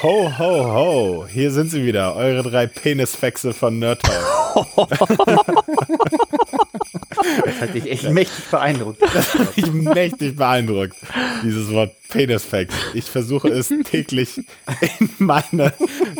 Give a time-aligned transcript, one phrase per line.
[0.00, 1.26] Ho, ho, ho.
[1.28, 4.88] Hier sind sie wieder, eure drei Penisfexe von Nerd Talk.
[7.44, 9.02] Das hat dich echt mächtig beeindruckt.
[9.02, 10.94] Das hat mich mächtig beeindruckt,
[11.42, 12.72] dieses Wort Penisfax.
[12.94, 14.38] Ich versuche es täglich
[15.00, 15.72] in meine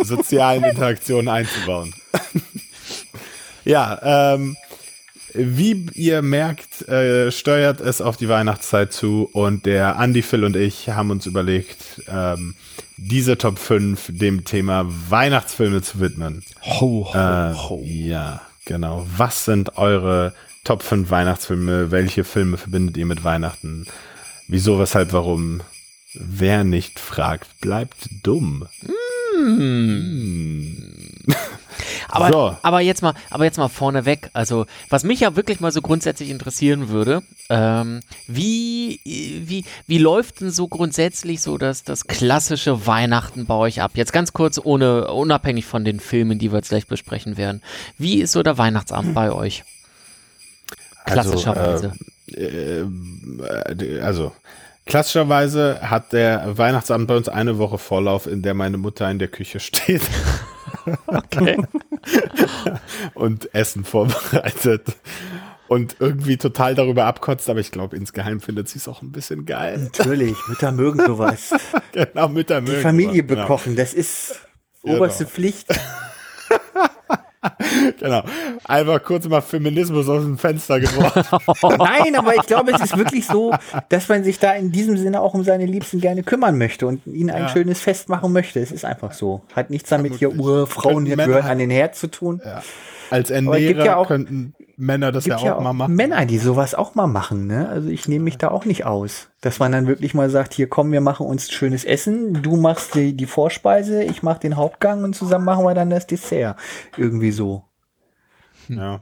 [0.02, 1.94] sozialen Interaktionen einzubauen.
[3.64, 4.56] Ja, ähm,
[5.38, 10.56] wie ihr merkt, äh, steuert es auf die Weihnachtszeit zu und der Andy, Phil und
[10.56, 12.54] ich haben uns überlegt, ähm,
[12.96, 16.42] diese Top 5 dem Thema Weihnachtsfilme zu widmen.
[16.64, 17.82] Ho, ho, Äh, ho.
[17.84, 19.06] ja, genau.
[19.16, 20.34] Was sind eure
[20.64, 21.90] Top 5 Weihnachtsfilme?
[21.92, 23.86] Welche Filme verbindet ihr mit Weihnachten?
[24.48, 25.60] Wieso, weshalb, warum?
[26.14, 28.66] Wer nicht fragt, bleibt dumm.
[32.08, 32.56] Aber, So.
[32.62, 34.30] aber jetzt mal, aber jetzt mal vorneweg.
[34.32, 40.40] Also, was mich ja wirklich mal so grundsätzlich interessieren würde, ähm, wie, wie, wie läuft
[40.40, 43.92] denn so grundsätzlich so das, das klassische Weihnachten bei euch ab?
[43.94, 47.62] Jetzt ganz kurz, ohne, unabhängig von den Filmen, die wir jetzt gleich besprechen werden.
[47.98, 49.64] Wie ist so der Weihnachtsabend bei euch?
[51.04, 51.92] Klassischerweise.
[52.34, 54.32] äh, äh, also
[54.86, 59.28] klassischerweise hat der Weihnachtsabend bei uns eine Woche Vorlauf, in der meine Mutter in der
[59.28, 60.02] Küche steht
[61.06, 61.62] okay.
[63.14, 64.96] und Essen vorbereitet
[65.68, 69.46] und irgendwie total darüber abkotzt, aber ich glaube, insgeheim findet sie es auch ein bisschen
[69.46, 69.90] geil.
[69.92, 71.54] Natürlich, Mütter mögen sowas.
[71.92, 74.40] genau, Mütter Die mögen Familie sowas, bekochen, das ist
[74.82, 74.96] Genau.
[74.96, 75.68] oberste Pflicht.
[77.98, 78.22] Genau.
[78.64, 81.22] Einfach kurz mal Feminismus aus dem Fenster geworfen.
[81.78, 83.54] Nein, aber ich glaube, es ist wirklich so,
[83.88, 87.06] dass man sich da in diesem Sinne auch um seine Liebsten gerne kümmern möchte und
[87.06, 87.48] ihnen ein Ja.
[87.48, 88.60] schönes Fest machen möchte.
[88.60, 89.42] Es ist einfach so.
[89.54, 92.40] Hat nichts damit hier Urfrauen hier Männer gehören an den Herd zu tun.
[93.10, 95.96] Als es gibt Ernährer ja auch- könnten Männer das ja auch, ja auch mal machen.
[95.96, 97.48] Männer, die sowas auch mal machen.
[97.48, 97.68] Ne?
[97.68, 99.28] Also ich nehme mich da auch nicht aus.
[99.40, 102.94] Dass man dann wirklich mal sagt, hier komm, wir machen uns schönes Essen, du machst
[102.94, 106.56] die, die Vorspeise, ich mach den Hauptgang und zusammen machen wir dann das Dessert.
[106.96, 107.64] Irgendwie so.
[108.68, 109.00] Ja.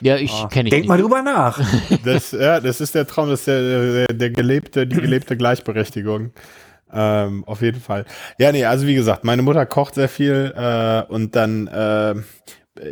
[0.00, 0.88] Ja, ich kenne ich Denk nicht.
[0.88, 1.60] mal drüber nach.
[2.04, 6.32] Das, ja, das ist der Traum, das ist der, der, der gelebte, die gelebte Gleichberechtigung.
[6.90, 8.04] Ähm, auf jeden Fall.
[8.38, 12.14] Ja, nee, also wie gesagt, meine Mutter kocht sehr viel äh, und dann äh,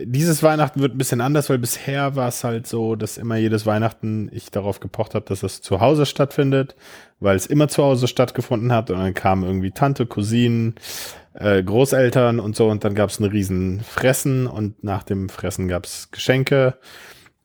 [0.05, 3.65] dieses Weihnachten wird ein bisschen anders, weil bisher war es halt so, dass immer jedes
[3.65, 6.77] Weihnachten ich darauf gepocht habe, dass es zu Hause stattfindet,
[7.19, 8.91] weil es immer zu Hause stattgefunden hat.
[8.91, 10.75] Und dann kamen irgendwie Tante, Cousinen,
[11.33, 12.69] äh, Großeltern und so.
[12.69, 16.77] Und dann gab es ein riesen Fressen und nach dem Fressen gab es Geschenke.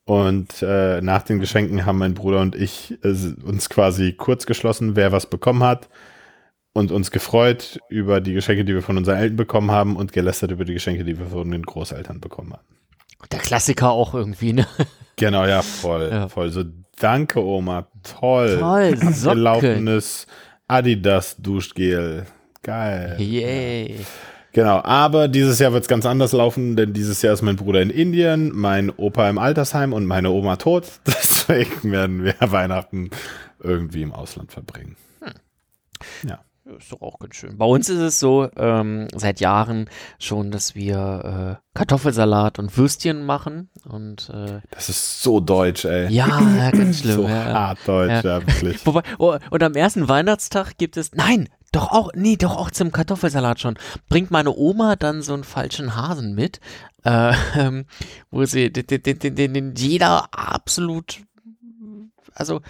[0.03, 4.97] Und äh, nach den Geschenken haben mein Bruder und ich äh, uns quasi kurz geschlossen,
[4.97, 5.88] wer was bekommen hat
[6.75, 10.52] und uns gefreut über die Geschenke, die wir von unseren Eltern bekommen haben und gelästert
[10.52, 12.66] über die Geschenke, die wir von den Großeltern bekommen haben.
[13.31, 14.68] Der Klassiker auch irgendwie, ne?
[15.16, 16.28] Genau, ja, voll, Ja.
[16.28, 16.50] voll.
[16.52, 16.66] So,
[17.00, 18.58] danke Oma, toll.
[18.59, 19.38] Toll, Socken.
[19.38, 20.28] Gelaufenes
[20.68, 22.25] Adidas Duschgel.
[22.62, 23.16] Geil.
[23.19, 23.96] Yay.
[24.52, 27.81] Genau, aber dieses Jahr wird es ganz anders laufen, denn dieses Jahr ist mein Bruder
[27.81, 30.86] in Indien, mein Opa im Altersheim und meine Oma tot.
[31.07, 33.12] Deswegen werden wir Weihnachten
[33.63, 34.97] irgendwie im Ausland verbringen.
[36.28, 36.40] Ja.
[36.65, 37.57] Ja, Ist doch auch ganz schön.
[37.57, 39.89] Bei uns ist es so, ähm, seit Jahren
[40.19, 43.69] schon, dass wir äh, Kartoffelsalat und Würstchen machen.
[43.87, 46.11] Und äh, Das ist so deutsch, ey.
[46.11, 46.27] ja,
[46.57, 47.15] ja, ganz schlimm.
[47.15, 48.85] so ja, hart deutsch, ja, wirklich.
[48.85, 52.91] Wobei, oh, und am ersten Weihnachtstag gibt es, nein, doch auch, nee, doch auch zum
[52.91, 53.77] Kartoffelsalat schon,
[54.09, 56.59] bringt meine Oma dann so einen falschen Hasen mit,
[57.03, 57.85] äh, ähm,
[58.31, 61.19] wo sie, den, den, den, den jeder absolut,
[62.33, 62.61] also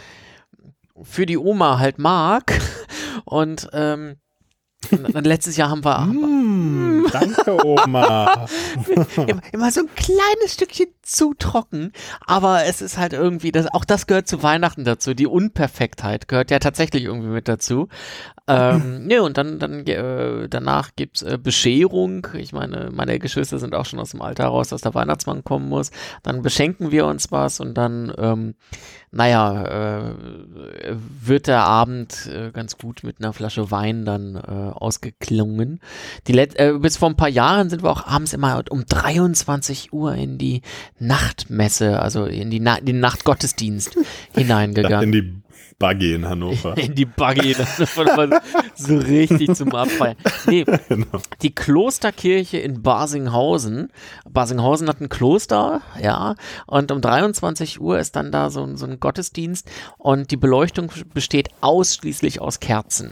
[1.01, 2.59] für die Oma halt mag.
[3.25, 4.17] Und ähm,
[4.91, 8.45] und letztes Jahr haben wir Mm, danke, Oma.
[9.27, 11.91] immer, immer so ein kleines Stückchen zu trocken,
[12.25, 15.13] aber es ist halt irgendwie, das, auch das gehört zu Weihnachten dazu.
[15.13, 17.87] Die Unperfektheit gehört ja tatsächlich irgendwie mit dazu.
[18.47, 22.27] Ähm, ne, und dann, dann äh, danach gibt's äh, Bescherung.
[22.33, 25.69] Ich meine, meine Geschwister sind auch schon aus dem Alter heraus, dass der Weihnachtsmann kommen
[25.69, 25.91] muss.
[26.23, 28.55] Dann beschenken wir uns was und dann, ähm,
[29.11, 30.15] naja, äh,
[31.21, 35.79] wird der Abend äh, ganz gut mit einer Flasche Wein dann äh, ausgeklungen.
[36.27, 39.93] Die Let äh, bis vor ein paar Jahren sind wir auch abends immer um 23
[39.93, 40.61] Uhr in die
[40.99, 43.97] Nachtmesse, also in die Na den Nachtgottesdienst
[44.33, 45.03] hineingegangen.
[45.03, 45.45] In die
[45.77, 46.77] Buggy in Hannover.
[46.77, 48.41] In die Buggy, das war mal
[48.75, 50.15] so richtig zum Abfeiern.
[50.47, 51.19] Nee, genau.
[51.41, 53.91] die Klosterkirche in Basinghausen.
[54.29, 59.01] Basinghausen hat ein Kloster, ja, und um 23 Uhr ist dann da so, so ein
[59.01, 63.11] Gottesdienst und die Beleuchtung besteht ausschließlich aus Kerzen.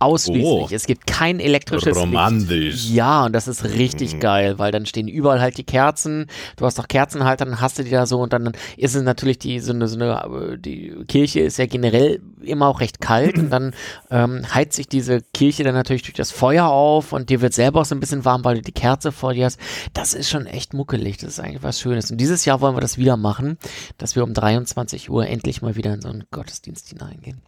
[0.00, 0.44] Ausschließlich.
[0.44, 0.68] Oh.
[0.70, 2.48] Es gibt kein elektrisches Romantisch.
[2.48, 2.90] Licht.
[2.90, 4.20] Ja, und das ist richtig Mhm.
[4.20, 6.26] geil, weil dann stehen überall halt die Kerzen.
[6.56, 9.38] Du hast doch Kerzenhalter, dann hast du die da so und dann ist es natürlich
[9.38, 13.38] die so eine, so eine äh, die Kirche ist ja generell immer auch recht kalt
[13.38, 13.74] und dann
[14.10, 17.80] ähm, heizt sich diese Kirche dann natürlich durch das Feuer auf und dir wird selber
[17.80, 19.58] auch so ein bisschen warm, weil du die Kerze vor dir hast.
[19.94, 21.18] Das ist schon echt muckelig.
[21.18, 22.10] Das ist eigentlich was Schönes.
[22.10, 23.58] Und dieses Jahr wollen wir das wieder machen,
[23.98, 27.40] dass wir um 23 Uhr endlich mal wieder in so einen Gottesdienst hineingehen.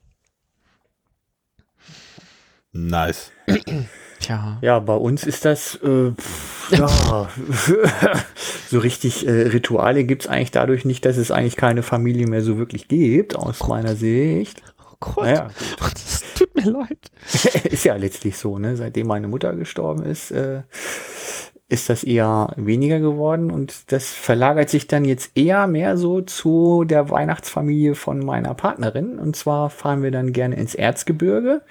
[2.72, 3.32] Nice.
[4.20, 4.58] Tja.
[4.60, 6.88] Ja, bei uns ist das, äh, pff, ja,
[8.68, 12.58] so richtig äh, Rituale gibt's eigentlich dadurch nicht, dass es eigentlich keine Familie mehr so
[12.58, 14.62] wirklich gibt, aus meiner Sicht.
[14.78, 15.24] Oh Gott.
[15.24, 17.10] Naja, Das tut mir leid.
[17.64, 18.76] ist ja letztlich so, ne?
[18.76, 20.62] Seitdem meine Mutter gestorben ist, äh,
[21.70, 26.84] ist das eher weniger geworden und das verlagert sich dann jetzt eher mehr so zu
[26.84, 29.20] der Weihnachtsfamilie von meiner Partnerin.
[29.20, 31.62] Und zwar fahren wir dann gerne ins Erzgebirge.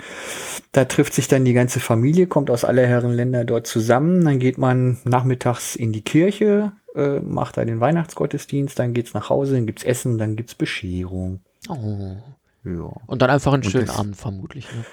[0.71, 4.23] Da trifft sich dann die ganze Familie, kommt aus aller Herren Länder dort zusammen.
[4.23, 9.29] Dann geht man nachmittags in die Kirche, äh, macht da den Weihnachtsgottesdienst, dann geht's nach
[9.29, 11.41] Hause, dann gibt's Essen, dann gibt's Bescherung.
[11.67, 12.15] Oh.
[12.63, 12.91] Ja.
[13.05, 14.65] Und dann einfach einen schönen Abend vermutlich.
[14.73, 14.85] Ne?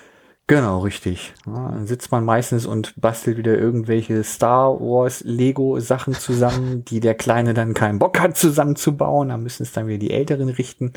[0.48, 1.34] Genau, richtig.
[1.44, 7.00] Ja, dann sitzt man meistens und bastelt wieder irgendwelche Star Wars Lego Sachen zusammen, die
[7.00, 9.31] der Kleine dann keinen Bock hat zusammenzubauen.
[9.31, 10.93] Da müssen es dann wieder die Älteren richten.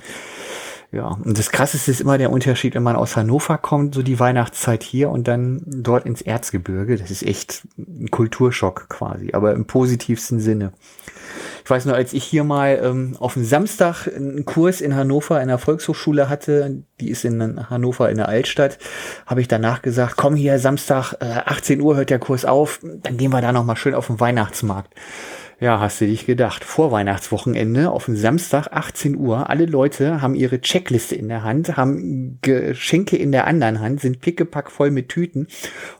[0.91, 4.19] Ja, und das Krasseste ist immer der Unterschied, wenn man aus Hannover kommt, so die
[4.19, 6.97] Weihnachtszeit hier und dann dort ins Erzgebirge.
[6.97, 10.73] Das ist echt ein Kulturschock quasi, aber im positivsten Sinne.
[11.63, 15.41] Ich weiß nur, als ich hier mal ähm, auf dem Samstag einen Kurs in Hannover
[15.41, 18.77] in der Volkshochschule hatte, die ist in Hannover in der Altstadt,
[19.25, 23.17] habe ich danach gesagt, komm hier Samstag, äh, 18 Uhr hört der Kurs auf, dann
[23.17, 24.93] gehen wir da noch mal schön auf den Weihnachtsmarkt.
[25.61, 26.63] Ja, hast du dich gedacht.
[26.63, 29.49] Vor Weihnachtswochenende auf den Samstag 18 Uhr.
[29.49, 34.21] Alle Leute haben ihre Checkliste in der Hand, haben Geschenke in der anderen Hand, sind
[34.21, 35.47] pickepack voll mit Tüten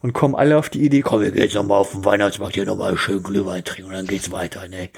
[0.02, 2.56] und kommen alle auf die Idee, komm, wir gehen jetzt noch mal auf den Weihnachtsmarkt
[2.56, 4.92] hier noch mal schön Glühwein trinken und dann geht's weiter, ne?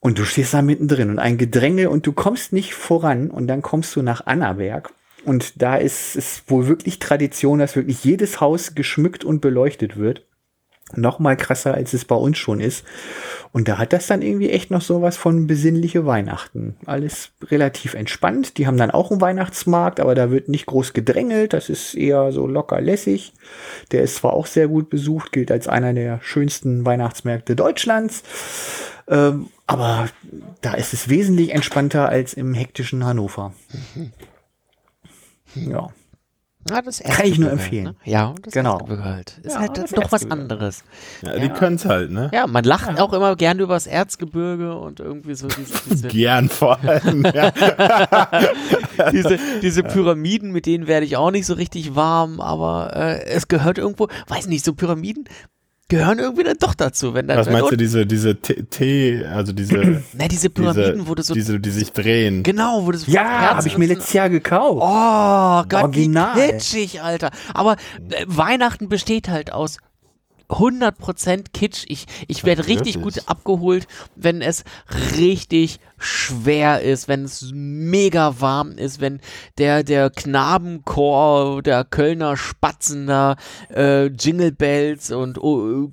[0.00, 3.62] Und du stehst da mittendrin und ein Gedränge und du kommst nicht voran und dann
[3.62, 4.92] kommst du nach Annaberg
[5.24, 10.26] und da ist es wohl wirklich Tradition, dass wirklich jedes Haus geschmückt und beleuchtet wird.
[10.94, 12.84] Noch mal krasser, als es bei uns schon ist.
[13.52, 16.76] Und da hat das dann irgendwie echt noch sowas von besinnliche Weihnachten.
[16.86, 18.58] Alles relativ entspannt.
[18.58, 21.52] Die haben dann auch einen Weihnachtsmarkt, aber da wird nicht groß gedrängelt.
[21.52, 23.34] Das ist eher so locker lässig.
[23.90, 28.22] Der ist zwar auch sehr gut besucht, gilt als einer der schönsten Weihnachtsmärkte Deutschlands.
[29.08, 30.08] Ähm, aber
[30.60, 33.52] da ist es wesentlich entspannter als im hektischen Hannover.
[35.54, 35.90] Ja.
[36.70, 37.84] Ja, das Kann ich nur empfehlen.
[37.84, 37.94] Ne?
[38.04, 38.74] Ja, das Genau.
[38.74, 39.38] Erzgebirge halt.
[39.42, 40.84] Ist Ja, halt das doch was anderes.
[41.22, 42.30] Ja, die können's halt, ne?
[42.32, 46.48] Ja, man lacht auch immer gerne über das Erzgebirge und irgendwie so diese, diese, Gern
[46.48, 47.24] vor allem.
[47.34, 47.50] ja.
[49.12, 53.48] diese, diese Pyramiden, mit denen werde ich auch nicht so richtig warm, aber äh, es
[53.48, 55.24] gehört irgendwo, weiß nicht, so Pyramiden
[55.88, 57.14] gehören irgendwie dann doch dazu.
[57.14, 61.08] Wenn dann, Was meinst du, diese, diese T, T also diese, na, diese Pyramiden, diese,
[61.08, 62.42] wo du so, diese, die sich drehen.
[62.42, 64.80] genau, wo du so Ja, habe ich mir letztes Jahr gekauft.
[64.82, 66.36] Oh Gott, Original.
[66.36, 67.30] wie kitschig, Alter.
[67.54, 67.76] Aber
[68.10, 69.78] äh, Weihnachten besteht halt aus
[70.52, 71.84] 100% Kitsch.
[71.88, 74.64] Ich, ich werde richtig gut abgeholt, wenn es
[75.16, 79.20] richtig schwer ist, wenn es mega warm ist, wenn
[79.58, 83.36] der, der Knabenchor, der Kölner Spatzen da,
[83.74, 85.90] äh, Jingle Bells und O,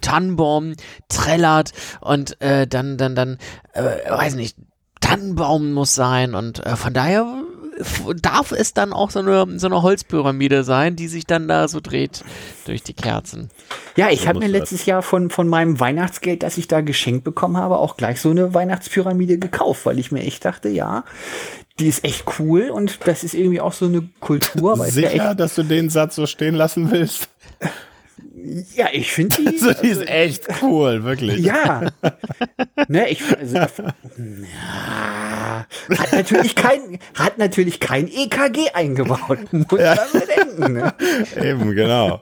[0.00, 0.74] Tannenbaum
[1.08, 3.38] trällert und äh, dann, dann, dann,
[3.72, 4.56] äh, weiß nicht,
[5.00, 7.42] Tannenbaum muss sein und äh, von daher
[8.16, 11.80] darf es dann auch so eine, so eine Holzpyramide sein, die sich dann da so
[11.80, 12.22] dreht
[12.66, 13.50] durch die Kerzen.
[13.96, 14.52] Ja, ich So habe mir das.
[14.60, 18.30] letztes Jahr von, von meinem Weihnachtsgeld, das ich da geschenkt bekommen habe, auch gleich so
[18.30, 21.04] eine Weihnachtspyramide gekauft, weil ich mir echt dachte, ja,
[21.78, 24.76] die ist echt cool und das ist irgendwie auch so eine Kultur.
[24.78, 27.28] Ja, Sicher, echt, dass du den Satz so stehen lassen willst?
[28.74, 29.46] ja, ich finde die.
[29.62, 31.40] Also, die ist echt cool, wirklich.
[31.40, 31.86] Ja.
[32.90, 33.68] ne, ich, also, ja,
[35.96, 39.52] hat natürlich kein, hat natürlich kein EKG eingebaut.
[39.52, 40.94] Muss man bedenken, ne?
[41.42, 42.20] Eben, genau.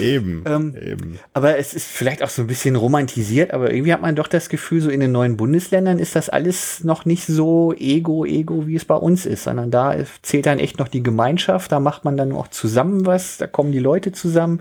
[0.00, 1.18] Eben, Ähm, eben.
[1.32, 4.48] Aber es ist vielleicht auch so ein bisschen romantisiert, aber irgendwie hat man doch das
[4.48, 8.76] Gefühl, so in den neuen Bundesländern ist das alles noch nicht so ego, ego, wie
[8.76, 12.16] es bei uns ist, sondern da zählt dann echt noch die Gemeinschaft, da macht man
[12.16, 14.60] dann auch zusammen was, da kommen die Leute zusammen,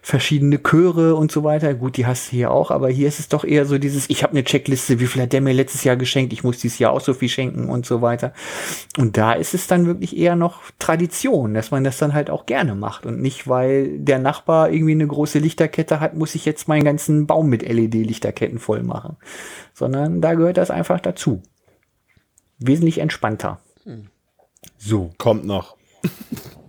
[0.00, 1.74] verschiedene Chöre und so weiter.
[1.74, 4.22] Gut, die hast du hier auch, aber hier ist es doch eher so dieses, ich
[4.22, 6.92] habe eine Checkliste, wie viel hat der mir letztes Jahr geschenkt, ich muss dieses Jahr
[6.92, 8.32] auch so viel schenken und so weiter.
[8.98, 12.46] Und da ist es dann wirklich eher noch Tradition, dass man das dann halt auch
[12.46, 16.68] gerne macht und nicht, weil der Nachbar irgendwie eine große Lichterkette hat, muss ich jetzt
[16.68, 19.16] meinen ganzen Baum mit LED-Lichterketten voll machen.
[19.74, 21.42] Sondern da gehört das einfach dazu.
[22.58, 23.60] Wesentlich entspannter.
[24.78, 25.10] So.
[25.18, 25.76] Kommt noch.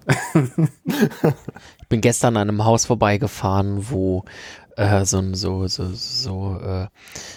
[0.06, 4.26] ich bin gestern an einem Haus vorbeigefahren, wo
[4.76, 6.88] äh, so so so so äh,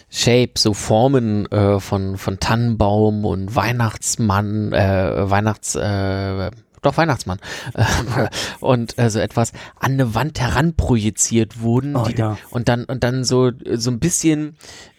[0.08, 6.50] Shape, so Formen äh, von von Tannenbaum und Weihnachtsmann, äh, Weihnachts äh,
[6.82, 7.38] doch Weihnachtsmann
[8.60, 12.38] und äh, so etwas an eine Wand heranprojiziert wurden Oh, ja.
[12.50, 14.56] und dann und dann so so ein bisschen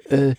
[0.09, 0.35] äh,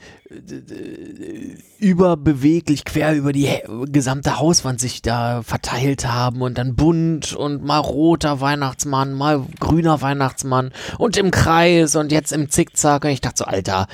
[1.78, 3.48] überbeweglich quer über die
[3.86, 10.00] gesamte Hauswand sich da verteilt haben und dann bunt und mal roter Weihnachtsmann, mal grüner
[10.00, 13.86] Weihnachtsmann und im Kreis und jetzt im Zickzack und ich dachte so, Alter,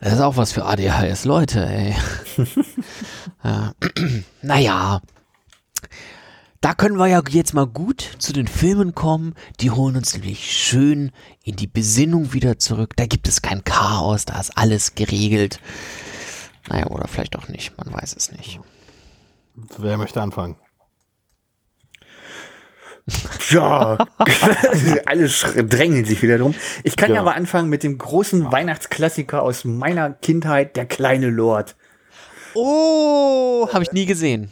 [0.00, 1.94] das ist auch was für ADHS Leute, ey.
[3.44, 3.72] ja.
[4.42, 5.00] Naja,
[6.60, 9.34] da können wir ja jetzt mal gut zu den Filmen kommen.
[9.60, 11.10] Die holen uns nämlich schön
[11.42, 12.94] in die Besinnung wieder zurück.
[12.96, 15.58] Da gibt es kein Chaos, da ist alles geregelt.
[16.68, 18.60] Naja, oder vielleicht auch nicht, man weiß es nicht.
[19.78, 20.56] Wer möchte anfangen?
[23.48, 23.96] Ja,
[25.06, 25.28] alle
[25.64, 26.54] drängeln sich wieder drum.
[26.84, 27.20] Ich kann ja Ja.
[27.22, 31.74] aber anfangen mit dem großen Weihnachtsklassiker aus meiner Kindheit, der kleine Lord.
[32.54, 34.50] Oh, habe ich nie gesehen.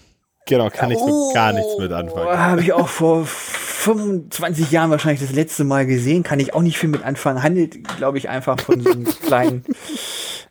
[0.48, 2.38] Genau, kann ich so gar nichts mit Oh, anfangen.
[2.38, 6.22] Habe ich auch vor 25 Jahren wahrscheinlich das letzte Mal gesehen.
[6.22, 7.42] Kann ich auch nicht viel mit anfangen.
[7.42, 9.64] Handelt, glaube ich, einfach von so einem kleinen.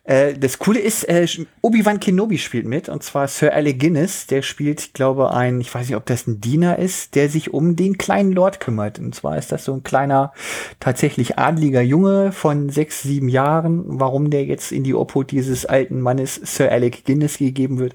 [0.08, 1.26] Äh, das Coole ist, äh,
[1.60, 2.88] Obi-Wan Kenobi spielt mit.
[2.88, 4.26] Und zwar Sir Alec Guinness.
[4.26, 7.52] Der spielt, ich glaube, ein, ich weiß nicht, ob das ein Diener ist, der sich
[7.52, 8.98] um den kleinen Lord kümmert.
[8.98, 10.32] Und zwar ist das so ein kleiner,
[10.80, 13.84] tatsächlich adliger Junge von sechs, sieben Jahren.
[13.86, 17.92] Warum der jetzt in die Obhut dieses alten Mannes Sir Alec Guinness gegeben wird,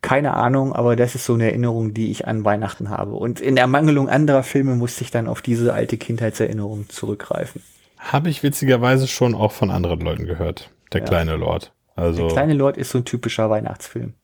[0.00, 3.12] keine Ahnung, aber das ist so eine Erinnerung, die ich an Weihnachten habe.
[3.16, 7.62] Und in Ermangelung anderer Filme musste ich dann auf diese alte Kindheitserinnerung zurückgreifen.
[7.98, 10.70] Habe ich witzigerweise schon auch von anderen Leuten gehört.
[10.92, 11.72] Der kleine Lord.
[11.96, 14.14] Also, Der kleine Lord ist so ein typischer Weihnachtsfilm.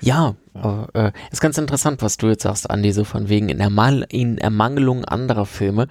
[0.00, 3.58] Ja, aber, äh, ist ganz interessant, was du jetzt sagst, Andi, so von wegen in,
[3.58, 5.88] Ermal in Ermangelung anderer Filme.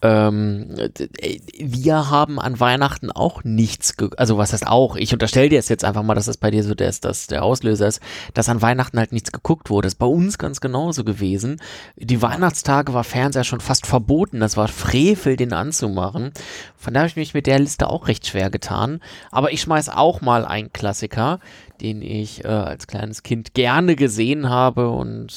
[0.00, 5.48] Ähm, äh, wir haben an Weihnachten auch nichts, ge also was heißt auch, ich unterstelle
[5.48, 7.88] dir es jetzt einfach mal, dass das bei dir so der, ist, dass der Auslöser
[7.88, 8.00] ist,
[8.32, 9.86] dass an Weihnachten halt nichts geguckt wurde.
[9.86, 11.60] Das ist bei uns ganz genauso gewesen.
[11.96, 16.32] Die Weihnachtstage war Fernseher schon fast verboten, das war Frevel, den anzumachen.
[16.76, 19.00] Von daher habe ich mich mit der Liste auch recht schwer getan.
[19.32, 21.40] Aber ich schmeiß auch mal einen Klassiker,
[21.80, 25.32] den ich äh, als kleines Kind gerne gesehen habe und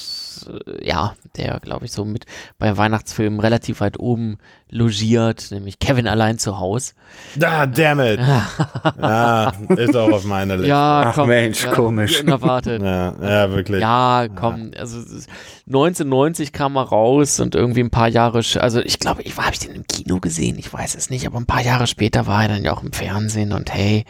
[0.48, 2.26] äh, ja, der glaube ich so mit
[2.58, 4.38] bei Weihnachtsfilmen relativ weit oben
[4.70, 6.96] logiert, nämlich Kevin allein zu Haus.
[7.44, 8.20] ah, damn it.
[9.02, 10.70] ah, ist auch auf meiner Liste.
[10.70, 12.22] Ja, Ach Mensch, ja, komisch.
[12.22, 12.82] Unerwartet.
[12.82, 13.82] Ja, ja wirklich.
[13.82, 15.30] Ja, komm, also es ist-
[15.68, 19.54] 1990 kam er raus und irgendwie ein paar Jahre, also ich glaube, ich war, habe
[19.54, 22.44] ich den im Kino gesehen, ich weiß es nicht, aber ein paar Jahre später war
[22.44, 24.06] er dann ja auch im Fernsehen und hey,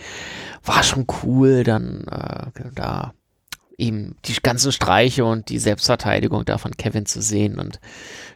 [0.64, 3.14] war schon cool, dann äh, da
[3.78, 7.80] eben die ganzen Streiche und die Selbstverteidigung da von Kevin zu sehen und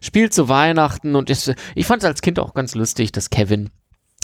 [0.01, 3.69] spielt zu Weihnachten und ist, ich fand es als Kind auch ganz lustig, dass Kevin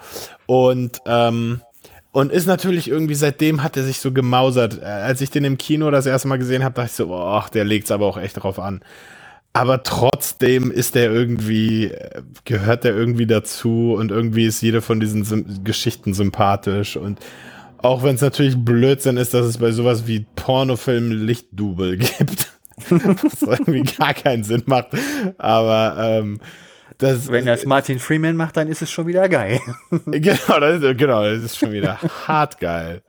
[0.47, 1.61] Und ähm,
[2.11, 4.83] Und ist natürlich irgendwie, seitdem hat er sich so gemausert.
[4.83, 7.49] Äh, Als ich den im Kino das erste Mal gesehen habe, dachte ich so, ach,
[7.49, 8.81] der legt's aber auch echt drauf an.
[9.55, 14.99] Aber trotzdem ist der irgendwie, äh, gehört der irgendwie dazu und irgendwie ist jede von
[15.01, 17.21] diesen Sym Geschichten sympathisch und
[17.79, 22.53] auch wenn es natürlich Blödsinn ist, dass es bei sowas wie Pornofilmen Lichtdubel gibt.
[22.91, 24.89] was irgendwie gar keinen Sinn macht.
[25.39, 26.41] Aber ähm,
[26.99, 29.61] das, Wenn das Martin Freeman macht, dann ist es schon wieder geil.
[30.07, 33.03] genau, das ist, genau, das ist schon wieder hart geil.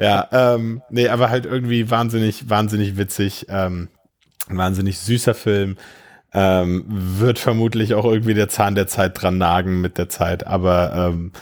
[0.00, 3.88] Ja, ähm, nee, aber halt irgendwie wahnsinnig, wahnsinnig witzig, ähm,
[4.48, 5.76] ein wahnsinnig süßer Film.
[6.32, 11.10] Ähm, wird vermutlich auch irgendwie der Zahn der Zeit dran nagen mit der Zeit, aber
[11.12, 11.32] ähm,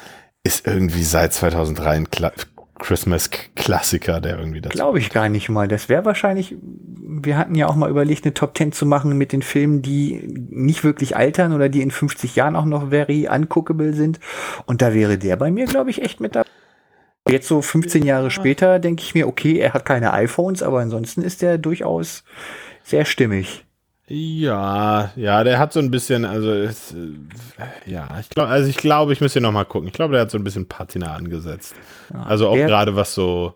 [0.45, 2.33] ist irgendwie seit 2003 ein Kla
[2.79, 4.77] Christmas-Klassiker, der irgendwie dazu.
[4.77, 5.69] Glaube ich gar nicht mal.
[5.69, 9.33] Das wäre wahrscheinlich, wir hatten ja auch mal überlegt, eine Top 10 zu machen mit
[9.33, 10.21] den Filmen, die
[10.51, 14.19] nicht wirklich altern oder die in 50 Jahren auch noch very uncookable sind.
[14.67, 16.49] Und da wäre der bei mir, glaube ich, echt mit dabei.
[17.29, 21.23] Jetzt so 15 Jahre später denke ich mir, okay, er hat keine iPhones, aber ansonsten
[21.23, 22.23] ist der durchaus
[22.85, 23.65] sehr stimmig.
[24.07, 28.77] Ja, ja, der hat so ein bisschen, also es, äh, ja, ich glaube, also ich
[28.77, 29.89] glaube, ich muss hier noch mal gucken.
[29.89, 31.75] Ich glaube, der hat so ein bisschen Patina angesetzt.
[32.13, 33.55] also auch gerade was so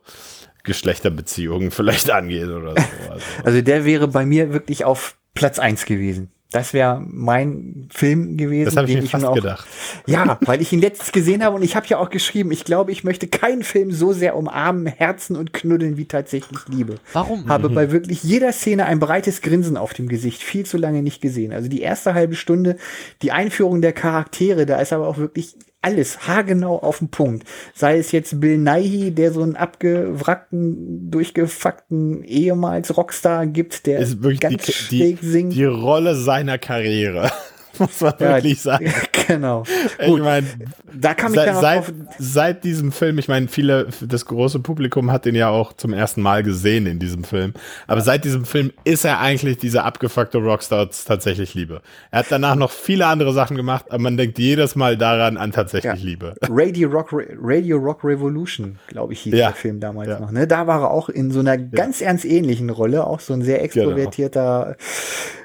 [0.65, 3.11] Geschlechterbeziehungen vielleicht angeht oder so.
[3.13, 6.31] Also, Also der wäre bei mir wirklich auf Platz eins gewesen.
[6.51, 8.65] Das wäre mein Film gewesen.
[8.65, 9.69] das habe ich mir fast nun auch, gedacht.
[10.07, 12.91] Ja, weil ich ihn letztens gesehen habe und ich habe ja auch geschrieben, ich glaube,
[12.91, 16.95] ich möchte keinen Film so sehr umarmen, Herzen und knuddeln wie tatsächlich Liebe.
[17.13, 17.49] Warum?
[17.49, 21.21] Habe bei wirklich jeder Szene ein breites Grinsen auf dem Gesicht, viel zu lange nicht
[21.21, 21.53] gesehen.
[21.53, 22.79] Also die erste halbe Stunde,
[23.21, 27.47] die Einführung der Charaktere, da ist aber auch wirklich alles haargenau auf den Punkt.
[27.75, 34.23] Sei es jetzt Bill Nighy, der so einen abgewrackten, durchgefuckten ehemals Rockstar gibt, der Ist
[34.23, 35.55] wirklich ganz die, schräg die, singt.
[35.55, 37.31] die Rolle seiner Karriere.
[37.79, 38.93] Muss man Ja, wirklich sagen.
[39.27, 39.63] genau.
[40.01, 40.47] Ich Gut, meine,
[40.93, 41.93] da kam ich seit, seit, drauf.
[42.19, 46.23] seit diesem Film, ich meine, viele, das große Publikum hat den ja auch zum ersten
[46.23, 47.53] Mal gesehen in diesem Film.
[47.87, 51.83] Aber seit diesem Film ist er eigentlich dieser abgefuckte Rockstar tatsächlich Liebe.
[52.11, 55.53] Er hat danach noch viele andere Sachen gemacht, aber man denkt jedes Mal daran an
[55.53, 56.09] tatsächlich Ja.
[56.09, 56.35] Liebe.
[56.49, 59.49] Radio Rock, Radio Rock Revolution, glaube ich, hieß Ja.
[59.49, 60.21] der Film damals Ja.
[60.21, 60.31] noch.
[60.31, 60.47] Ne?
[60.47, 63.59] Da war er auch in so einer ganz ernst ähnlichen Rolle, auch so ein sehr
[63.59, 63.65] Genau.
[63.67, 64.77] extrovertierter,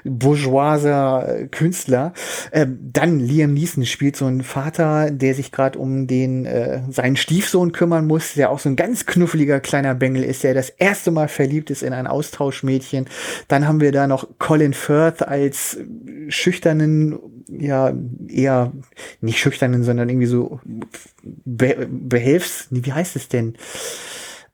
[0.04, 2.12] bourgeoiser äh, Künstler.
[2.52, 7.16] Ähm, dann Liam Neeson spielt so einen Vater, der sich gerade um den äh, seinen
[7.16, 11.10] Stiefsohn kümmern muss, der auch so ein ganz knuffeliger kleiner Bengel ist, der das erste
[11.10, 13.06] Mal verliebt ist in ein Austauschmädchen.
[13.48, 15.78] Dann haben wir da noch Colin Firth als
[16.28, 17.92] schüchternen, ja,
[18.28, 18.72] eher
[19.20, 20.60] nicht schüchternen, sondern irgendwie so
[21.22, 23.56] Be Behelfs, wie heißt es denn?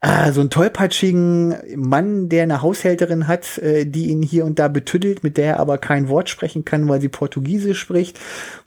[0.03, 4.69] Ah, so einen tollpatschigen Mann, der eine Haushälterin hat, äh, die ihn hier und da
[4.69, 8.19] betüdelt, mit der er aber kein Wort sprechen kann, weil sie Portugiesisch spricht.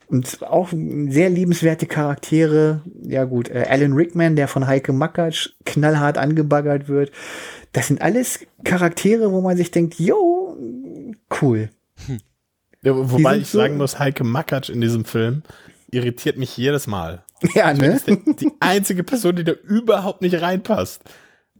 [0.06, 2.82] Und auch sehr liebenswerte Charaktere.
[3.02, 7.10] Ja gut, äh, Alan Rickman, der von Heike Makatsch knallhart angebaggert wird.
[7.72, 10.56] Das sind alles Charaktere, wo man sich denkt, yo,
[11.42, 11.70] cool.
[12.82, 15.42] Ja, wo- wobei ich so- sagen muss, Heike Makatsch in diesem Film
[15.90, 17.24] irritiert mich jedes Mal.
[17.54, 18.00] Ja, ne?
[18.06, 21.02] die einzige Person, die da überhaupt nicht reinpasst.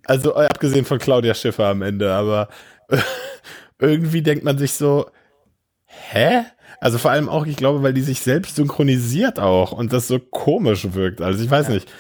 [0.07, 2.49] Also äh, abgesehen von Claudia Schiffer am Ende, aber
[3.79, 5.11] irgendwie denkt man sich so,
[5.87, 6.45] hä?
[6.81, 10.19] Also vor allem auch, ich glaube, weil die sich selbst synchronisiert auch und das so
[10.19, 11.21] komisch wirkt.
[11.21, 11.90] Also ich weiß nicht.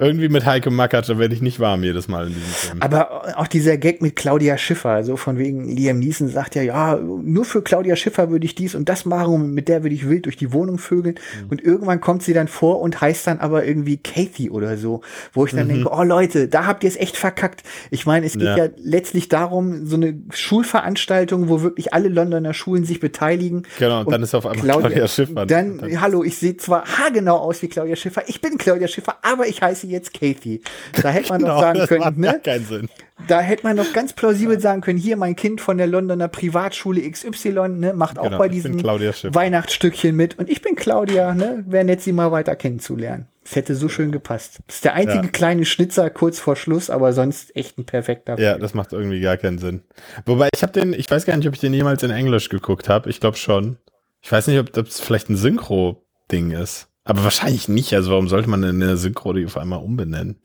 [0.00, 2.82] Irgendwie mit Heike Makatsch, da werde ich nicht warm jedes Mal in diesem Film.
[2.82, 6.96] Aber auch dieser Gag mit Claudia Schiffer, so von wegen Liam Neeson sagt ja, ja,
[6.96, 10.08] nur für Claudia Schiffer würde ich dies und das machen und mit der würde ich
[10.08, 11.16] wild durch die Wohnung vögeln.
[11.50, 15.44] Und irgendwann kommt sie dann vor und heißt dann aber irgendwie Kathy oder so, wo
[15.46, 17.62] ich dann denke, oh Leute, da habt ihr es echt verkackt.
[17.90, 18.56] Ich meine, es geht Ja.
[18.56, 18.68] ja.
[18.78, 23.62] letztlich darum, so eine Schulveranstaltung, wo wirklich alle Londoner Schulen sich beteiligen.
[23.78, 25.46] Genau, und dann ist auf einmal Claudia Schiffer.
[25.46, 29.16] Dann, dann- hallo, ich sehe zwar haargenau aus wie Claudia Schiffer, ich bin Claudia Schiffer,
[29.22, 30.62] aber ich heiße jetzt Kathy.
[31.02, 32.40] Da hätte man Genau, sagen das können, ne?
[32.42, 32.88] keinen Sinn.
[33.28, 37.02] Da hätte man doch ganz plausibel sagen können, hier mein Kind von der Londoner Privatschule
[37.10, 38.82] XY, ne, macht auch Genau, bei diesem.
[38.82, 43.26] Weihnachtsstückchen mit und ich bin Claudia, ne, wäre nett, sie mal weiter kennenzulernen.
[43.44, 44.60] Das hätte so schön gepasst.
[44.66, 45.30] Das ist der einzige Ja.
[45.30, 48.62] kleine Schnitzer kurz vor Schluss, aber sonst echt ein perfekter Ja, Film.
[48.62, 49.82] das macht irgendwie gar keinen Sinn.
[50.24, 52.88] Wobei ich habe den, ich weiß gar nicht, ob ich den jemals in Englisch geguckt
[52.88, 53.10] habe.
[53.10, 53.76] Ich glaube schon.
[54.22, 56.88] Ich weiß nicht, ob das vielleicht ein Synchro-Ding ist.
[57.04, 57.94] Aber wahrscheinlich nicht.
[57.94, 60.40] Also warum sollte man denn eine Synchro die auf einmal umbenennen?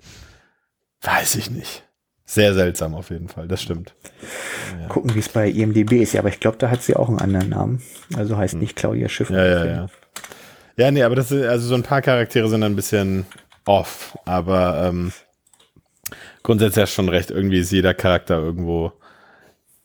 [1.01, 1.83] Weiß ich nicht.
[2.25, 3.47] Sehr seltsam auf jeden Fall.
[3.47, 3.93] Das stimmt.
[4.89, 6.13] Gucken, wie es bei IMDB ist.
[6.13, 7.83] Ja, aber ich glaube, da hat sie auch einen anderen Namen.
[8.15, 9.35] Also heißt nicht Claudia Schiffer.
[9.35, 9.37] Hm.
[9.37, 9.87] Ja, ja, ja.
[10.77, 13.25] Ja, nee, aber das ist, also so ein paar Charaktere sind ein bisschen
[13.65, 14.17] off.
[14.25, 15.13] Aber ähm,
[16.41, 17.29] grundsätzlich hast du schon recht.
[17.29, 18.91] Irgendwie ist jeder Charakter irgendwo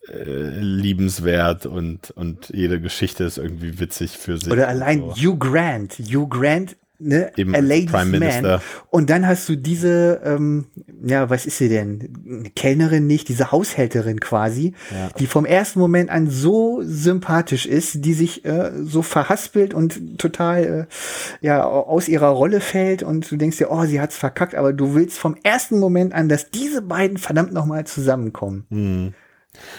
[0.09, 4.51] äh, liebenswert und, und jede Geschichte ist irgendwie witzig für sich.
[4.51, 5.15] Oder allein So.
[5.17, 5.95] Hugh Grant.
[5.99, 8.21] Hugh Grant ne, Eben a ladies Prime man.
[8.21, 8.63] Minister.
[8.91, 10.67] Und dann hast du diese, ähm,
[11.03, 12.51] ja, was ist sie denn?
[12.55, 15.09] Kellnerin nicht, diese Haushälterin quasi, Ja.
[15.19, 20.87] die vom ersten Moment an so sympathisch ist, die sich äh, so verhaspelt und total
[20.91, 24.73] äh, ja aus ihrer Rolle fällt und du denkst dir, oh, sie hat's verkackt, aber
[24.73, 28.67] du willst vom ersten Moment an, dass diese beiden verdammt nochmal zusammenkommen.
[28.71, 29.15] Hm.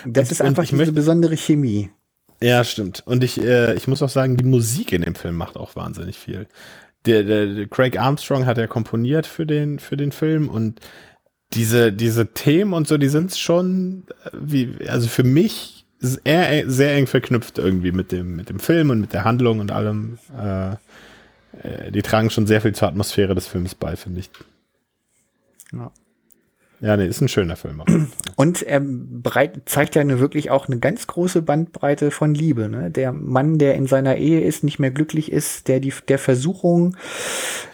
[0.06, 1.90] Das ist einfach ich diese besondere Chemie.
[2.42, 3.04] Ja, stimmt.
[3.06, 6.18] Und ich, äh, ich muss auch sagen, die Musik in dem Film macht auch wahnsinnig
[6.18, 6.48] viel.
[7.06, 10.80] Der, der, der Craig Armstrong hat ja komponiert für den, für den Film und
[11.54, 16.70] diese, diese Themen und so, die sind schon, äh, wie, also für mich ist er
[16.70, 20.18] sehr eng verknüpft irgendwie mit dem, mit dem Film und mit der Handlung und allem.
[20.38, 20.72] Äh,
[21.62, 24.30] äh, die tragen schon sehr viel zur Atmosphäre des Films bei, finde ich.
[25.72, 25.92] Ja.
[26.82, 27.78] Ja, nee, ist ein schöner Film.
[27.78, 28.08] Fall.
[28.36, 32.70] Und er breit, zeigt ja nur wirklich auch eine ganz große Bandbreite von Liebe.
[32.70, 32.90] Ne?
[32.90, 36.98] Der Mann, der in seiner Ehe ist, nicht mehr glücklich ist, der die der Versuchung,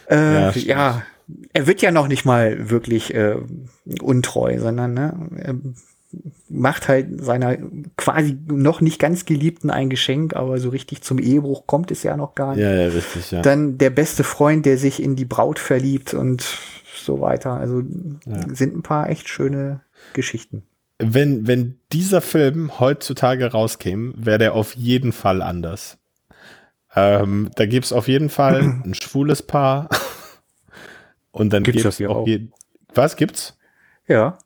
[0.10, 1.04] äh, Ja, ja,
[1.54, 3.36] er wird ja noch nicht mal wirklich äh,
[4.02, 5.64] untreu, sondern ne,
[6.50, 7.58] macht halt seiner
[7.98, 12.16] quasi noch nicht ganz Geliebten ein Geschenk, aber so richtig zum Ehebruch kommt es ja
[12.18, 12.64] noch gar nicht.
[12.64, 13.42] Ja, ja, richtig, ja.
[13.42, 16.46] Dann der beste Freund, der sich in die Braut verliebt und
[16.96, 17.54] so weiter.
[17.54, 17.82] Also
[18.26, 18.48] Ja.
[18.54, 19.82] sind ein paar echt schöne
[20.14, 20.64] Geschichten.
[21.00, 25.98] wenn, wenn dieser Film heutzutage rauskäme, wäre der auf jeden Fall anders.
[26.96, 29.90] Ähm, da gibt's auf jeden Fall ein schwules Paar.
[31.32, 32.28] Und dann Gibt's gibt's das hier auch auch?
[32.28, 32.48] je
[32.96, 33.58] Was gibt's?
[34.08, 34.40] Ja.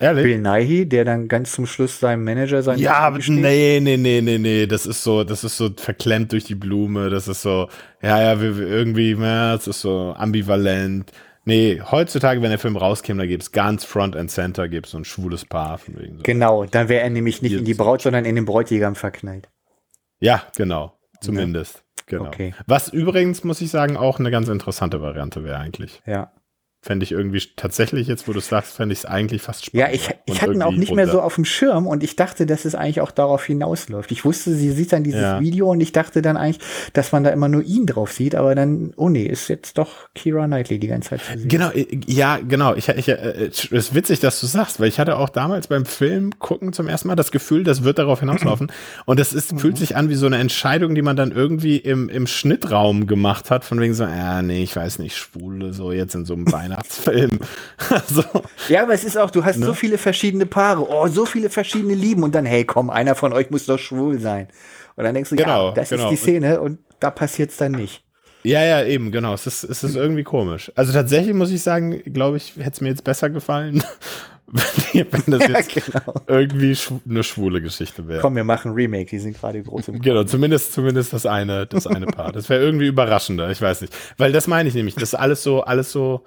[0.00, 0.24] Ehrlich?
[0.24, 4.20] Bill Nighy, der dann ganz zum Schluss seinem Manager sein Ja, aber nee, nee, nee,
[4.20, 7.68] nee, nee, das ist so, das ist so verklemmt durch die Blume, das ist so,
[8.02, 11.12] ja, ja, irgendwie, ja, das ist so ambivalent.
[11.44, 15.04] Nee, heutzutage, wenn der Film rauskäme, da gibt's ganz Front and Center, gibt's so ein
[15.04, 16.22] schwules Paar von wegen so.
[16.22, 17.74] Genau, dann wäre er nämlich nicht in die.
[17.74, 19.48] Braut, sondern in den Bräutigam verknallt.
[20.20, 20.96] Ja, genau.
[21.20, 21.82] Zumindest.
[22.06, 22.26] Genau.
[22.26, 22.54] Okay.
[22.66, 26.02] Was übrigens, muss ich sagen, auch eine ganz interessante Variante wäre eigentlich.
[26.06, 26.32] Ja.
[26.84, 29.86] Fände ich irgendwie tatsächlich, jetzt wo du es sagst, fände ich es eigentlich fast Ja,
[29.86, 29.94] spannend.
[30.26, 32.64] ich, ich hatte ihn auch nicht mehr so auf dem Schirm und ich dachte, dass
[32.64, 34.10] es eigentlich auch darauf hinausläuft.
[34.10, 35.38] Ich wusste, sie sieht dann dieses Ja.
[35.40, 36.58] Video und ich dachte dann eigentlich,
[36.92, 40.08] dass man da immer nur ihn drauf sieht, aber dann, oh nee, ist jetzt doch
[40.16, 41.48] Kira Knightley die ganze Zeit zu sehen.
[41.48, 42.74] Genau, äh, ja, genau.
[42.74, 45.86] Ich, ich, äh, es ist witzig, dass du sagst, weil ich hatte auch damals beim
[45.86, 48.72] Film gucken zum ersten Mal das Gefühl, das wird darauf hinauslaufen.
[49.06, 52.08] Und das ist, fühlt sich an wie so eine Entscheidung, die man dann irgendwie im,
[52.08, 56.16] im Schnittraum gemacht hat, von wegen so, ja, nee, ich weiß nicht, Schwule, so jetzt
[56.16, 57.38] in so einem Weihnachtsfilm.
[58.08, 58.24] so.
[58.68, 59.66] Ja, aber es ist auch, du hast Ne?
[59.66, 63.32] so viele verschiedene Paare, oh, so viele verschiedene Lieben und dann, hey, komm, einer von
[63.32, 64.48] euch muss doch schwul sein.
[64.96, 66.04] Und dann denkst du, Genau, ja, das genau.
[66.04, 68.02] ist die Szene und da passiert's dann nicht.
[68.44, 69.34] Ja, ja, eben, genau.
[69.34, 70.72] Es ist, es ist irgendwie komisch.
[70.74, 73.84] Also tatsächlich muss ich sagen, glaube ich, hätte es mir jetzt besser gefallen,
[74.92, 76.14] wenn, das Ja, jetzt genau.
[76.26, 78.20] irgendwie schw eine schwule Geschichte wäre.
[78.20, 81.86] Komm, wir machen Remake, die sind gerade groß im Genau, zumindest, zumindest das eine, das
[81.86, 82.32] eine Paar.
[82.32, 83.94] Das wäre irgendwie überraschender, ich weiß nicht.
[84.18, 86.24] Weil das meine ich nämlich, das ist alles so, alles so.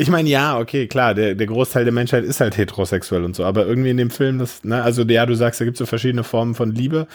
[0.00, 3.44] Ich meine, ja, okay, klar, der, der Großteil der Menschheit ist halt heterosexuell und so,
[3.44, 5.86] aber irgendwie in dem Film, das, ne, also ja, du sagst, da gibt es so
[5.86, 7.08] verschiedene Formen von Liebe.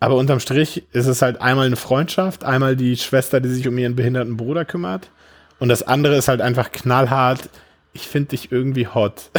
[0.00, 3.76] Aber unterm Strich ist es halt einmal eine Freundschaft, einmal die Schwester, die sich um
[3.76, 5.10] ihren behinderten Bruder kümmert.
[5.58, 7.50] Und das andere ist halt einfach knallhart,
[7.92, 9.30] ich finde dich irgendwie hot.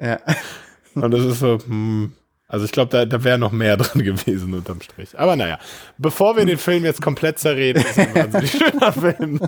[0.00, 0.18] Ja.
[0.94, 2.12] Und das ist so, hm,
[2.52, 5.18] also ich glaube, da, da wäre noch mehr drin gewesen unterm Strich.
[5.18, 5.58] Aber naja,
[5.96, 9.40] bevor wir den Film jetzt komplett zerreden, ist ein wahnsinnig schöner Film,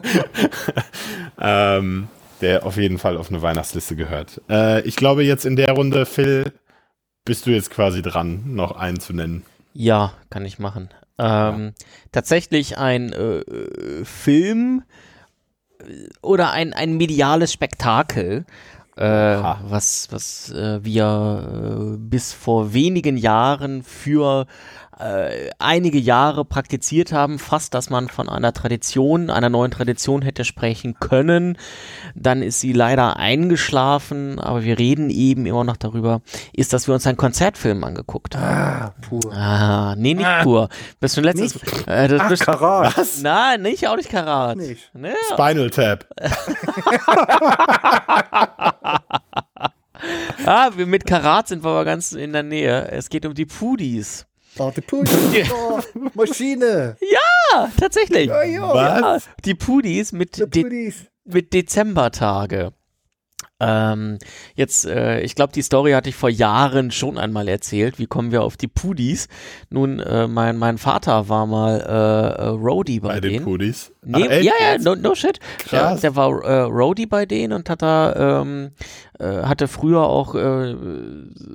[1.39, 2.09] ähm,
[2.41, 4.41] der auf jeden Fall auf eine Weihnachtsliste gehört.
[4.49, 6.53] Äh, ich glaube jetzt in der Runde, Phil,
[7.25, 9.45] bist du jetzt quasi dran, noch einen zu nennen.
[9.73, 10.91] Ja, kann ich machen.
[11.19, 11.75] Ähm,
[12.13, 14.83] Tatsächlich ein äh, Film
[15.79, 15.85] äh,
[16.23, 18.45] oder ein, ein mediales Spektakel,
[18.97, 24.47] äh, was, was äh, wir äh, bis vor wenigen Jahren für
[24.99, 30.45] äh, einige Jahre praktiziert haben, fast, dass man von einer Tradition, einer neuen Tradition hätte
[30.45, 31.59] sprechen können.
[32.15, 36.95] Dann ist sie leider eingeschlafen, aber wir reden eben immer noch darüber, ist, dass wir
[36.95, 38.45] uns einen Konzertfilm angeguckt haben.
[38.45, 39.33] Ah, pur.
[39.33, 40.69] Ah, nee, nicht pur.
[41.01, 42.97] Bist du letztes äh, das Ach, bist, Karat.
[42.97, 43.23] Was?
[43.23, 44.57] Nein, nicht, auch nicht Karat.
[44.57, 44.95] Nicht.
[44.95, 45.15] Ne?
[45.33, 46.07] Spinal Tap.
[50.47, 52.91] Ah, wir mit Karat sind wir aber ganz in der Nähe.
[52.91, 54.27] Es geht um die Pudis.
[54.59, 55.51] Oh, die Pudis.
[55.53, 55.81] Oh,
[56.15, 56.97] Maschine.
[57.53, 58.27] Ah, tatsächlich.
[58.29, 58.63] Ja, ja.
[59.03, 59.25] Was?
[59.27, 61.07] Ja, die Pudis mit, De Pudis.
[61.25, 62.73] mit Dezembertage.
[63.61, 64.19] Ähm,
[64.57, 67.99] jetzt, äh, ich glaube, die Story hatte ich vor Jahren schon einmal erzählt.
[67.99, 69.29] Wie kommen wir auf die Pudis?
[69.71, 73.45] Nun, äh, mein, mein Vater war mal äh, äh, Roadie bei, Bei den denen.
[73.45, 73.93] Pudis.
[74.05, 75.41] Nee, Ach, ja, ja, no, no shit.
[75.59, 76.01] Krass.
[76.01, 78.73] Der, der war äh, Roadie bei denen und hat da, ähm,
[79.19, 80.75] äh, hatte früher auch äh,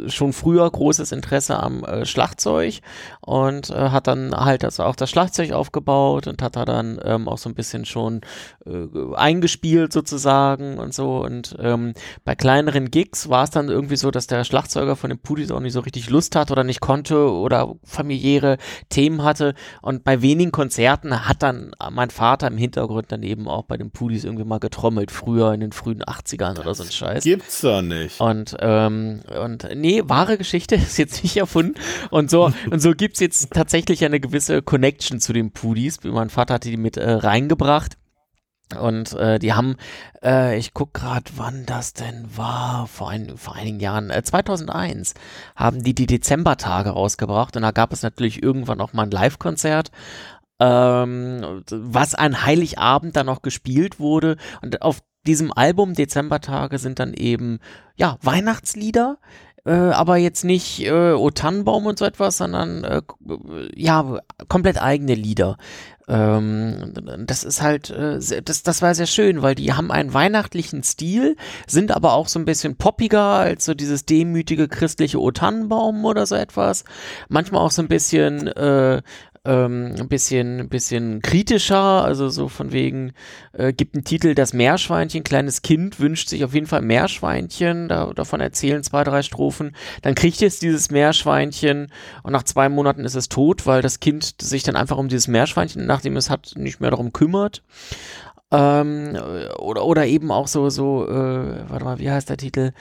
[0.07, 2.79] schon früher großes Interesse am äh, Schlagzeug
[3.21, 7.27] und äh, hat dann halt also auch das Schlagzeug aufgebaut und hat da dann ähm,
[7.27, 8.21] auch so ein bisschen schon
[8.65, 14.09] äh, eingespielt sozusagen und so und ähm, bei kleineren Gigs war es dann irgendwie so,
[14.09, 17.29] dass der Schlagzeuger von den Pudis auch nicht so richtig Lust hat oder nicht konnte
[17.29, 18.57] oder familiäre
[18.87, 23.77] Themen hatte und bei wenigen Konzerten hat dann mein Vater im Hintergrund daneben auch bei
[23.77, 27.23] den Pudis irgendwie mal getrommelt, früher in den frühen 80ern oder so ein Scheiß.
[27.23, 28.19] Gibt's doch nicht.
[28.19, 31.75] Und, ähm, und nee, wahre Geschichte ist jetzt nicht erfunden.
[32.09, 35.99] Und so, und so gibt's jetzt tatsächlich eine gewisse Connection zu den Pudis.
[36.03, 37.97] Mein Vater hatte die mit äh, reingebracht.
[38.77, 39.77] Und äh, die haben,
[40.23, 45.15] äh, ich guck gerade, wann das denn war, vor, ein, vor einigen Jahren, äh, 2001,
[45.55, 49.89] haben die die Dezembertage rausgebracht und da gab es natürlich irgendwann auch mal ein Live-Konzert,
[50.59, 57.13] ähm, was an Heiligabend dann noch gespielt wurde und auf diesem Album Dezembertage sind dann
[57.13, 57.59] eben,
[57.95, 59.17] ja, Weihnachtslieder,
[59.65, 63.01] äh, aber jetzt nicht äh, O Tannenbaum und so etwas, sondern äh,
[63.75, 65.57] ja, komplett eigene Lieder.
[66.07, 66.93] Ähm,
[67.27, 71.35] das ist halt, äh, das, das war sehr schön, weil die haben einen weihnachtlichen Stil,
[71.67, 76.25] sind aber auch so ein bisschen poppiger als so dieses demütige christliche O Tannenbaum oder
[76.25, 76.83] so etwas.
[77.27, 79.03] Manchmal auch so ein bisschen, äh,
[79.45, 83.13] ähm, ein bisschen, bisschen kritischer, also so von wegen,
[83.53, 88.11] äh, gibt einen Titel, das Meerschweinchen, kleines Kind wünscht sich auf jeden Fall Meerschweinchen, da,
[88.13, 89.75] davon erzählen zwei, drei Strophen.
[90.01, 91.91] Dann kriegt es dieses Meerschweinchen
[92.23, 95.27] und nach zwei Monaten ist es tot, weil das Kind sich dann einfach um dieses
[95.27, 97.63] Meerschweinchen, nachdem es hat, nicht mehr darum kümmert.
[98.51, 99.15] Ähm,
[99.59, 102.71] oder, oder eben auch so, so, äh, warte mal, wie heißt der Titel?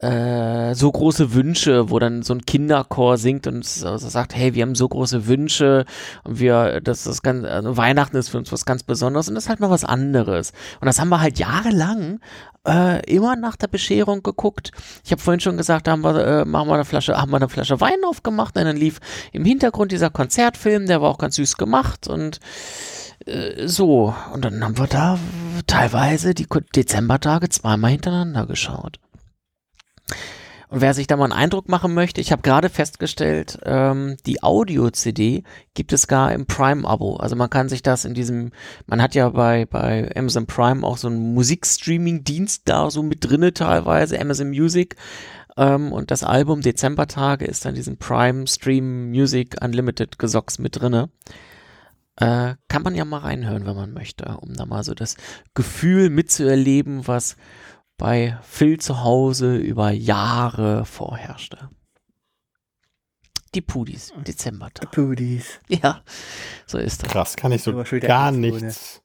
[0.00, 4.62] Äh, so große Wünsche, wo dann so ein Kinderchor singt und also sagt, hey, wir
[4.62, 5.84] haben so große Wünsche
[6.24, 9.44] und wir, das ist ganz, also Weihnachten ist für uns was ganz Besonderes und das
[9.44, 10.52] ist halt mal was anderes.
[10.80, 12.18] Und das haben wir halt jahrelang
[12.66, 14.72] äh, immer nach der Bescherung geguckt.
[15.04, 17.36] Ich habe vorhin schon gesagt, da haben wir, äh, machen wir eine Flasche, haben wir
[17.36, 18.98] eine Flasche Wein aufgemacht und dann lief
[19.32, 22.40] im Hintergrund dieser Konzertfilm, der war auch ganz süß gemacht und
[23.26, 24.12] äh, so.
[24.32, 25.18] Und dann haben wir da
[25.68, 28.98] teilweise die Dezembertage zweimal hintereinander geschaut.
[30.68, 34.42] Und wer sich da mal einen Eindruck machen möchte, ich habe gerade festgestellt, ähm, die
[34.42, 37.16] Audio-CD gibt es gar im Prime-Abo.
[37.16, 38.50] Also man kann sich das in diesem,
[38.86, 43.52] man hat ja bei, bei Amazon Prime auch so einen Musikstreaming-Dienst da so mit drinne
[43.54, 44.96] teilweise, Amazon Music.
[45.56, 51.10] Ähm, und das Album Dezembertage ist dann diesen Prime Stream Music Unlimited Gesocks mit drinne.
[52.16, 55.16] Äh, kann man ja mal reinhören, wenn man möchte, um da mal so das
[55.54, 57.36] Gefühl mitzuerleben, was
[57.96, 61.70] bei Phil zu Hause über Jahre vorherrschte.
[63.54, 64.90] Die Pudis, Dezembertag.
[64.90, 65.60] Pudis.
[65.68, 66.02] Ja,
[66.66, 67.10] so ist das.
[67.10, 69.02] Krass, kann ich so gar nichts,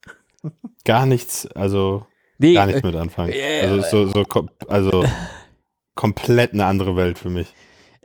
[0.86, 2.08] gar nichts, also
[2.39, 3.34] Nee, gar nichts äh, mit anfangen.
[3.62, 5.06] Also so, so, also
[5.93, 7.54] komplett eine andere Welt für mich.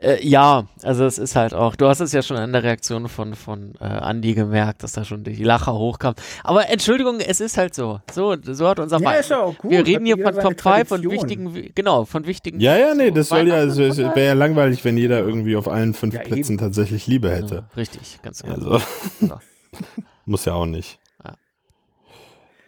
[0.04, 3.08] Äh, ja, also es ist halt auch, du hast es ja schon an der Reaktion
[3.08, 6.14] von, von äh, Andi gemerkt, dass da schon die Lacher hochkam.
[6.42, 8.00] Aber Entschuldigung, es ist halt so.
[8.12, 9.70] So, so hat unser Ja, ist ja auch gut.
[9.70, 12.60] Wir reden hier von Top 5 und wichtigen, genau, von wichtigen.
[12.60, 15.68] Ja, ja, nee, das soll ja, also, es wäre ja langweilig, wenn jeder irgendwie auf
[15.68, 16.58] allen fünf Ja, Plätzen eben.
[16.58, 17.64] tatsächlich Liebe Ja, hätte.
[17.76, 18.54] richtig, ganz genau.
[18.56, 18.80] Also,
[19.20, 19.40] Ja.
[20.26, 20.98] muss ja auch nicht.
[21.24, 21.34] Ja.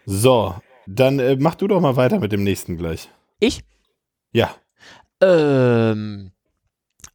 [0.07, 0.55] So,
[0.87, 3.11] dann äh, mach du doch mal weiter mit dem nächsten gleich.
[3.40, 3.62] Ich?
[4.33, 4.51] Ja,
[5.20, 6.31] Ähm,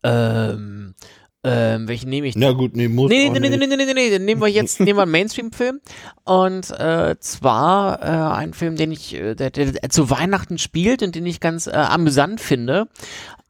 [0.04, 0.96] ähm,
[1.44, 2.36] ähm, welchen nehme ich?
[2.36, 4.48] na gut, nee, muss Nee, nee, nee, nee, nee, nee, nee, nee, dann nehmen wir
[4.48, 5.80] jetzt nehmen wir einen Mainstream-Film
[6.24, 11.02] und äh, zwar äh, einen Film, den ich, äh, der, der, der zu Weihnachten spielt
[11.04, 12.88] und den ich ganz äh, amüsant finde,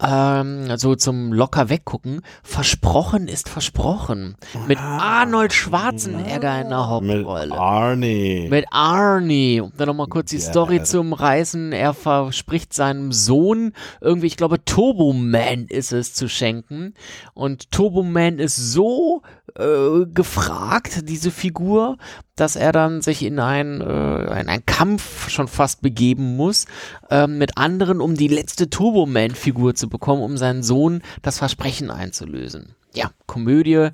[0.04, 2.22] ähm, so zum locker weggucken.
[2.44, 4.36] Versprochen ist versprochen
[4.68, 7.00] mit Arnold Schwarzenegger in der Ah.
[7.02, 7.54] Mit Hauptrolle.
[7.56, 8.48] Arnie.
[8.50, 9.62] Mit Arnie.
[9.62, 10.42] Um dann nochmal kurz die Ja.
[10.50, 11.72] Story zu umreißen.
[11.72, 16.96] Er verspricht seinem Sohn irgendwie, ich glaube, Turbo Man ist es zu schenken.
[17.36, 19.24] Und Turbo Man ist so
[19.56, 21.98] äh, gefragt, diese Figur,
[22.36, 26.68] dass er dann sich in einen, äh, in einen Kampf schon fast begeben muss
[27.10, 31.90] ähm, mit anderen, um die letzte Turbo Man-Figur zu bekommen, um seinen Sohn das Versprechen
[31.90, 32.76] einzulösen.
[32.94, 33.90] Ja, Komödie,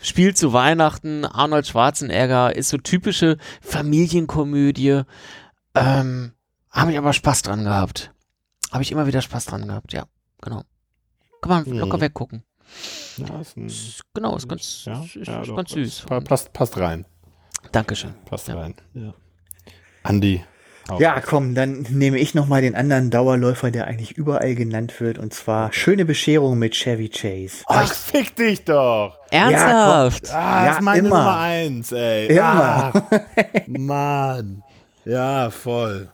[0.00, 5.02] spielt zu Weihnachten, Arnold Schwarzenegger ist so typische Familienkomödie.
[5.74, 6.32] Ähm,
[6.70, 8.14] habe ich aber Spaß dran gehabt.
[8.72, 10.06] Habe ich immer wieder Spaß dran gehabt, ja,
[10.40, 10.62] genau.
[11.42, 12.42] Kann man locker weggucken.
[13.18, 16.02] Ja, ist ein, Ist, genau, ist ganz, ja, ist, ist ja, doch, ganz süß.
[16.06, 17.04] pa- Passt, passt rein.
[17.72, 18.14] Dankeschön.
[18.26, 18.56] Passt Ja.
[18.56, 18.74] rein.
[18.94, 19.14] Ja.
[20.02, 20.44] Andi,
[20.88, 25.00] Hau Ja, komm, dann nehme ich noch mal den anderen Dauerläufer, der eigentlich überall genannt
[25.00, 27.64] wird, und zwar Schöne Bescherung mit Chevy Chase.
[27.66, 29.18] Ach, fick dich doch.
[29.30, 30.30] Ernsthaft?
[30.32, 31.18] Ah, Ja, das ist meine immer.
[31.18, 32.26] Nummer eins, ey.
[32.28, 32.40] Immer.
[32.94, 33.20] Ah,
[33.66, 34.62] Mann.
[35.04, 36.08] Ja, voll.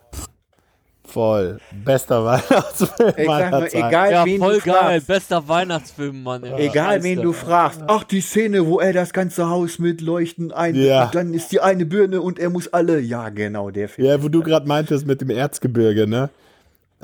[1.13, 1.59] Voll.
[1.85, 3.77] Bester Weihnachtsfilm Ich sag Zeiten.
[3.77, 4.75] egal Ja, wen voll du geil.
[4.75, 6.45] fragst, Bester Weihnachtsfilm, Mann.
[6.45, 6.67] ey.
[6.69, 10.75] egal wen du fragst, ach, die Szene, wo er das ganze Haus mit Leuchten ein,
[10.75, 11.05] Ja.
[11.05, 14.09] und dann ist die eine Birne und er muss alle, ja, genau, der Film.
[14.09, 16.31] Ja, wo du gerade meintest mit dem Erzgebirge, ne?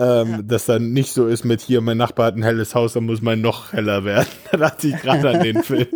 [0.01, 3.05] Ähm, Dass dann nicht so ist mit hier, mein Nachbar hat ein helles Haus, dann
[3.07, 4.29] muss mein noch heller werden.
[4.53, 5.89] da dachte ich gerade an den Film.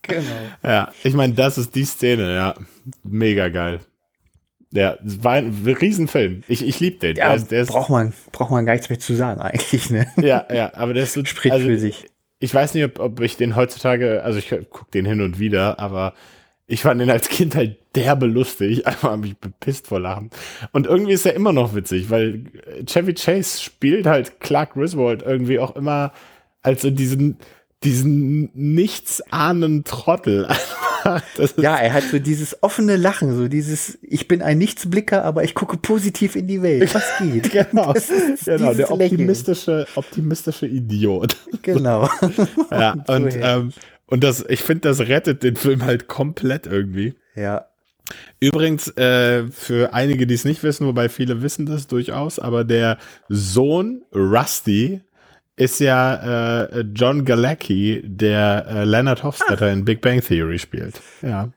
[0.00, 0.22] Genau.
[0.64, 2.54] Ja, ich meine, das ist die Szene, ja.
[3.04, 3.80] Mega geil.
[4.72, 6.42] Ja, war ein Riesenfilm.
[6.46, 7.16] Ich, ich liebe den.
[7.16, 10.06] Ja, der, der ist, braucht man, braucht man gar nichts mehr zu sagen, eigentlich, ne?
[10.16, 12.06] ja, ja, aber der ist so, Spricht also, für sich.
[12.38, 15.80] Ich weiß nicht, ob, ob ich den heutzutage, also ich gucke den hin und wieder,
[15.80, 16.14] aber
[16.70, 18.86] ich fand den als Kind halt derbe lustig.
[18.86, 20.30] Einfach hab mich bepisst vor Lachen.
[20.72, 22.44] Und irgendwie ist er immer noch witzig, weil
[22.86, 26.12] Chevy Chase spielt halt Clark Griswold irgendwie auch immer
[26.62, 27.38] als so diesen,
[27.82, 30.48] diesen nichtsahnenden Trottel.
[31.56, 35.54] Ja, er hat so dieses offene Lachen, so dieses, ich bin ein Nichtsblicker, aber ich
[35.54, 36.94] gucke positiv in die Welt.
[36.94, 37.50] Was geht?
[37.50, 39.10] genau, Das ist genau der Lächeln.
[39.12, 41.36] optimistische, optimistische Idiot.
[41.62, 42.08] Genau.
[42.70, 43.72] Ja, und, ähm,
[44.06, 47.14] und das, ich finde, das rettet den Film halt komplett irgendwie.
[47.34, 47.66] Ja.
[48.40, 52.98] Übrigens, äh, für einige, die es nicht wissen, wobei viele wissen das durchaus, aber der
[53.28, 55.00] Sohn Rusty
[55.60, 61.00] ist ja äh, John Galecki, der äh, Leonard Hofstadter in Big Bang Theory spielt.
[61.22, 61.50] Ja.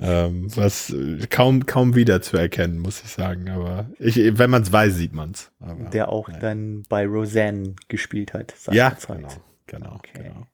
[0.00, 3.48] Ähm, was äh, kaum, kaum wieder zu erkennen, muss ich sagen.
[3.50, 5.52] Aber ich, wenn man es weiß, sieht man es.
[5.92, 8.54] Der auch dann bei Roseanne gespielt hat.
[8.72, 9.28] Ja, genau.
[9.66, 10.24] Genau, Okay.
[10.24, 10.46] genau.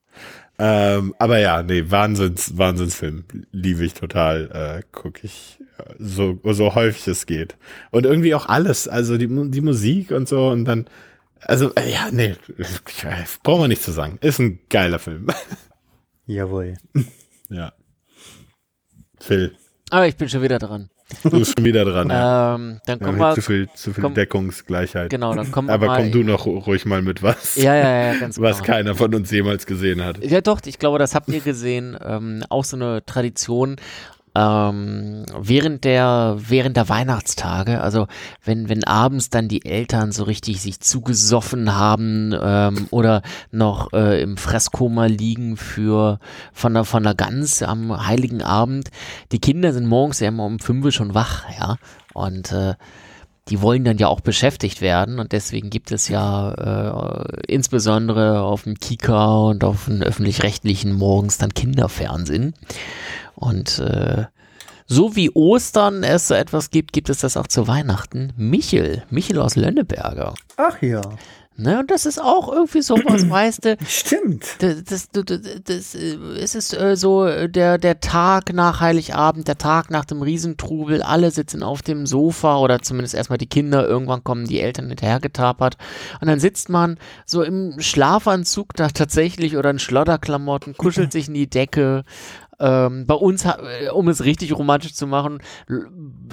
[0.61, 3.25] Ähm, aber ja, nee, Wahnsinns, Wahnsinnsfilm.
[3.53, 4.81] Liebe ich total.
[4.81, 7.57] Äh, Gucke ich äh, so, so häufig es geht.
[7.92, 8.88] Und irgendwie auch alles.
[8.88, 10.49] Also die, die Musik und so.
[10.49, 10.87] Und dann,
[11.42, 12.35] also, äh, ja, nee,
[13.42, 14.18] brauchen wir nicht zu sagen.
[14.20, 15.27] Ist ein geiler Film.
[16.27, 16.74] Jawohl.
[17.48, 17.72] ja.
[19.20, 19.55] Phil,
[19.90, 20.90] Aber ich bin schon wieder dran.
[21.24, 22.11] du bist schon wieder dran.
[22.11, 22.55] ja.
[22.55, 23.35] Ähm, dann kommen wir.
[23.35, 25.11] zu viel, zu viel komm- Deckungsgleichheit.
[25.11, 25.96] Genau, dann kommen wir Aber mal.
[26.03, 28.66] komm du noch ruhig mal mit was, Ja, ja, ja, ganz was genau.
[28.66, 30.22] keiner von uns jemals gesehen hat.
[30.22, 31.96] Ja, doch, ich glaube, das habt ihr gesehen.
[32.05, 33.77] Ähm, auch so eine Tradition.
[34.38, 38.07] Ähm, während der während der Weihnachtstage, also
[38.44, 44.22] wenn wenn abends dann die Eltern so richtig sich zugesoffen haben ähm, oder noch äh,
[44.22, 46.20] im Fresskoma liegen für
[46.53, 48.90] von der von der Gans am Heiligen Abend,
[49.33, 51.77] die Kinder sind morgens ja immer um fünf schon wach, ja.
[52.14, 52.74] Und äh,
[53.49, 58.65] die wollen dann ja auch beschäftigt werden und deswegen gibt es ja äh, insbesondere auf
[58.65, 62.55] dem Kika und auf dem öffentlich-rechtlichen morgens dann Kinderfernsehen.
[63.35, 64.27] Und äh,
[64.87, 68.33] so wie Ostern es so etwas gibt, gibt es das auch zu Weihnachten.
[68.37, 70.35] Michel, Michel aus Lönneberger.
[70.57, 71.03] Ach ja.
[71.61, 74.47] Ne, und das ist auch irgendwie sowas, weißt du, Stimmt.
[74.61, 78.79] das, das, das, das, das äh, es ist äh, so äh, der, der Tag nach
[78.79, 83.49] Heiligabend, der Tag nach dem Riesentrubel, alle sitzen auf dem Sofa oder zumindest erstmal die
[83.49, 85.77] Kinder, irgendwann kommen die Eltern hinterhergetapert
[86.21, 91.35] und dann sitzt man so im Schlafanzug da tatsächlich oder in Schlodderklamotten, kuschelt sich in
[91.35, 92.05] die Decke.
[92.61, 95.38] Ähm, bei uns, äh, um es richtig romantisch zu machen,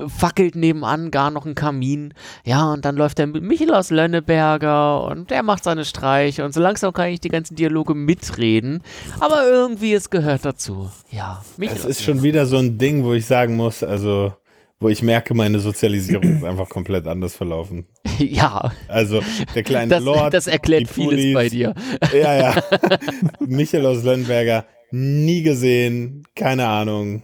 [0.08, 2.14] fackelt nebenan gar noch ein Kamin.
[2.44, 6.62] Ja, und dann läuft der Michel aus Lönneberger und der macht seine Streiche und so
[6.62, 8.82] langsam kann ich die ganzen Dialoge mitreden.
[9.20, 10.90] Aber irgendwie, es gehört dazu.
[11.12, 11.76] Ja, Michel.
[11.78, 14.34] Es ist schon wieder so ein Ding, wo ich sagen muss, also,
[14.80, 17.86] wo ich merke, meine Sozialisierung ist einfach komplett anders verlaufen.
[18.18, 19.20] Ja, Also,
[19.54, 20.34] der kleine das, Lord.
[20.34, 21.34] das erklärt vieles Pullis.
[21.34, 21.74] bei dir.
[22.14, 22.64] Ja, ja.
[23.40, 24.64] Michael aus Lönnberger,
[24.96, 27.24] nie gesehen, keine Ahnung.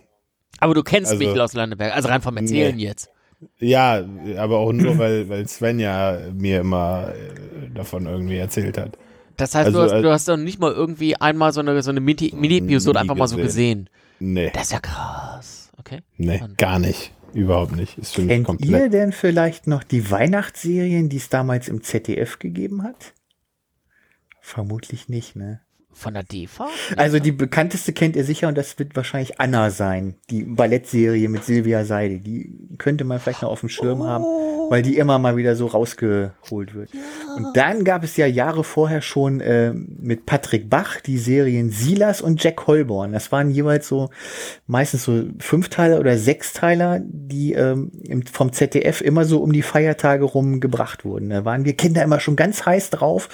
[0.59, 3.09] Aber du kennst Also- Michel aus Lönneberger, also rein vom Erzählen jetzt.
[3.57, 4.05] Ja,
[4.37, 8.97] aber auch nur, weil, weil Sven ja mir immer äh, davon irgendwie erzählt hat.
[9.37, 11.81] Das heißt, Also, du, hast, äh, du hast doch nicht mal irgendwie einmal so eine,
[11.81, 13.85] so eine Mini- Mini-Episode Nie einfach mal so gesehen.
[13.85, 14.33] gesehen.
[14.33, 15.71] Nee, Das ist ja krass.
[15.79, 16.01] Okay.
[16.17, 17.11] nee, gar nicht.
[17.33, 17.97] Überhaupt nicht.
[17.97, 18.69] Ist für mich Kennt komplett.
[18.83, 23.13] ihr denn vielleicht noch die Weihnachtsserien, die es damals im ZDF gegeben hat?
[24.41, 25.61] Vermutlich nicht, ne?
[26.01, 26.67] Von der DEFA?
[26.97, 31.43] Also die bekannteste kennt ihr sicher und das wird wahrscheinlich Anna sein, die Ballettserie mit
[31.43, 32.17] Silvia Seide.
[32.17, 34.23] Die könnte man vielleicht noch auf dem Schirm haben,
[34.71, 36.89] weil die immer mal wieder so rausgeholt wird.
[37.37, 42.19] Und dann gab es ja Jahre vorher schon äh, mit Patrick Bach die Serien Silas
[42.21, 43.11] und Jack Holborn.
[43.11, 44.09] Das waren jeweils so
[44.65, 47.91] meistens so Fünfteiler oder Sechsteiler, die ähm,
[48.31, 51.29] vom ZDF immer so um die Feiertage rum gebracht wurden.
[51.29, 53.29] Da waren wir Kinder immer schon ganz heiß drauf.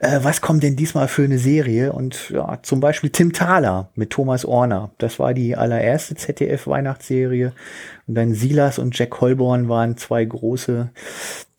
[0.00, 2.01] Äh, was kommt denn diesmal für eine Serie?
[2.01, 4.90] und ja, zum Beispiel Tim Thaler mit Thomas Orner.
[4.98, 7.52] Das war die allererste ZDF-Weihnachtsserie.
[8.06, 10.90] Und dann Silas und Jack Holborn waren zwei große.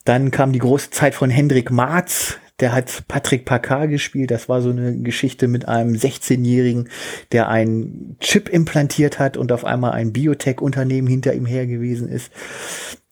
[0.06, 4.32] Dann kam die große Zeit von Hendrik Marz, der hat Patrick Packard gespielt.
[4.32, 6.88] Das war so eine Geschichte mit einem 16-Jährigen,
[7.34, 12.32] der einen Chip implantiert hat und auf einmal ein Biotech-Unternehmen hinter ihm her gewesen ist.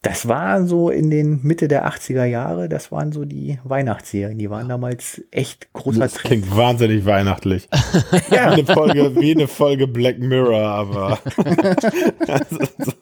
[0.00, 4.38] Das war so in den Mitte der 80er Jahre, das waren so die Weihnachtsserien.
[4.38, 7.68] Die waren damals echt großer Das klingt wahnsinnig weihnachtlich.
[8.30, 8.56] ja.
[8.56, 11.18] Wie eine Folge, wie eine Folge Black Mirror, aber.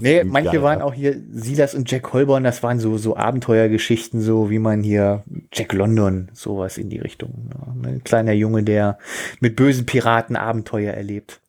[0.00, 4.50] nee, manche waren auch hier, Silas und Jack Holborn, das waren so, so Abenteuergeschichten, so
[4.50, 7.50] wie man hier Jack London, sowas in die Richtung.
[7.50, 7.88] Ja.
[7.88, 8.98] Ein kleiner Junge, der
[9.40, 11.40] mit bösen Piraten Abenteuer erlebt.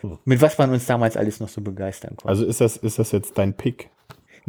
[0.00, 0.18] Hm.
[0.24, 2.28] Mit was man uns damals alles noch so begeistern konnte.
[2.28, 3.90] Also ist das, ist das jetzt dein Pick?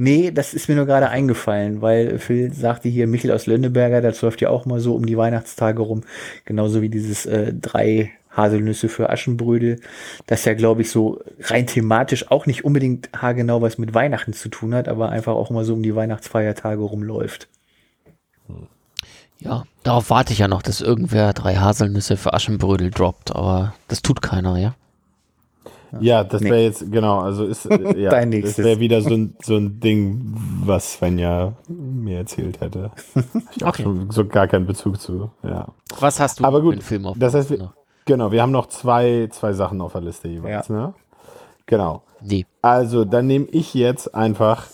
[0.01, 4.21] Nee, das ist mir nur gerade eingefallen, weil Phil sagte hier, Michel aus Lönneberger, das
[4.21, 6.03] läuft ja auch mal so um die Weihnachtstage rum,
[6.45, 9.79] genauso wie dieses äh, drei Haselnüsse für Aschenbrödel,
[10.27, 14.49] das ja, glaube ich, so rein thematisch auch nicht unbedingt haargenau was mit Weihnachten zu
[14.49, 17.47] tun hat, aber einfach auch mal so um die Weihnachtsfeiertage rumläuft.
[19.39, 24.01] Ja, darauf warte ich ja noch, dass irgendwer drei Haselnüsse für Aschenbrödel droppt, aber das
[24.01, 24.75] tut keiner, ja?
[25.99, 29.35] Ja, das wäre jetzt, genau, also ist, äh, ja, Dein das wäre wieder so ein,
[29.41, 32.91] so ein Ding, was Svenja mir erzählt hätte.
[33.55, 34.05] Ich habe okay.
[34.09, 35.67] so gar keinen Bezug zu, ja.
[35.99, 37.73] Was hast du Aber gut, Film auf das heißt, wir,
[38.09, 40.75] genau, wir haben noch zwei, zwei Sachen auf der Liste jeweils, ja.
[40.75, 40.93] ne?
[41.67, 42.01] Genau.
[42.21, 42.45] Nee.
[42.61, 44.67] Also, dann nehme ich jetzt einfach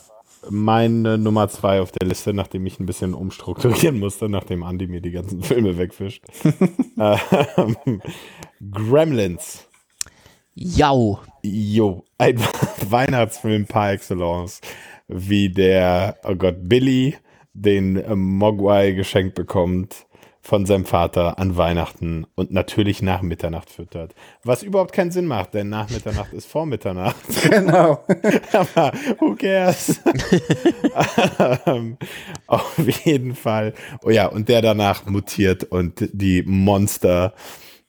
[0.50, 5.02] meine Nummer zwei auf der Liste, nachdem ich ein bisschen umstrukturieren musste, nachdem Andy mir
[5.02, 6.24] die ganzen Filme wegfischt.
[6.98, 8.02] ähm,
[8.72, 9.68] Gremlins.
[10.54, 11.20] Jau.
[11.44, 12.40] Jo, ein
[12.90, 14.62] Weihnachtsfilm par excellence,
[15.10, 17.18] wie der, oh Gott, Billy
[17.54, 20.05] den Mogwai geschenkt bekommt
[20.46, 24.14] von seinem Vater an Weihnachten und natürlich nach Mitternacht füttert.
[24.44, 27.16] Was überhaupt keinen Sinn macht, denn nach Mitternacht ist vor Mitternacht.
[27.50, 28.04] Genau.
[28.52, 30.02] Aber who cares?
[31.66, 31.98] um,
[32.48, 33.74] auf jeden Fall.
[34.04, 37.34] Oh ja, und der danach mutiert und die Monster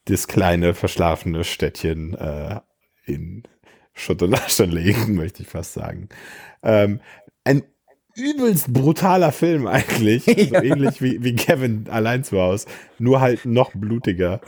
[0.06, 2.60] das kleine verschlafene Städtchen äh,
[3.04, 3.42] in
[3.92, 6.08] Schutt und Asche legen, möchte ich fast sagen.
[6.62, 7.00] Ähm,
[7.44, 7.64] ein
[8.16, 10.46] übelst brutaler Film eigentlich, ja.
[10.46, 12.66] so ähnlich wie, wie Kevin allein zu Hause,
[12.98, 14.40] nur halt noch blutiger.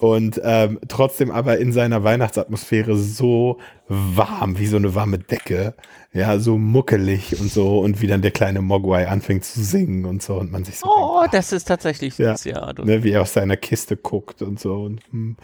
[0.00, 5.74] Und ähm, trotzdem aber in seiner Weihnachtsatmosphäre so warm, wie so eine warme Decke,
[6.12, 7.80] ja, so muckelig und so.
[7.80, 10.34] Und wie dann der kleine Mogwai anfängt zu singen und so.
[10.34, 13.22] Und man sich so Oh, denkt, das ist tatsächlich süß, ja, ja ne, wie er
[13.22, 14.74] aus seiner Kiste guckt und so.
[14.82, 15.36] Und hm.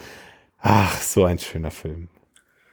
[0.61, 2.09] ach, so ein schöner Film.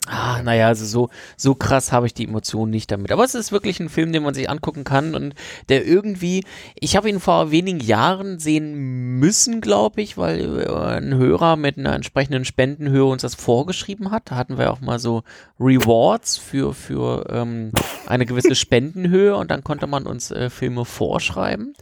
[0.07, 3.11] Ah, naja, also so, so krass habe ich die Emotionen nicht damit.
[3.11, 5.35] Aber es ist wirklich ein Film, den man sich angucken kann und
[5.69, 6.43] der irgendwie,
[6.73, 11.77] ich habe ihn vor wenigen Jahren sehen müssen, glaube ich, weil äh, ein Hörer mit
[11.77, 14.31] einer entsprechenden Spendenhöhe uns das vorgeschrieben hat.
[14.31, 15.21] Da hatten wir auch mal so
[15.59, 17.71] Rewards für, für ähm,
[18.07, 21.75] eine gewisse Spendenhöhe und dann konnte man uns äh, Filme vorschreiben,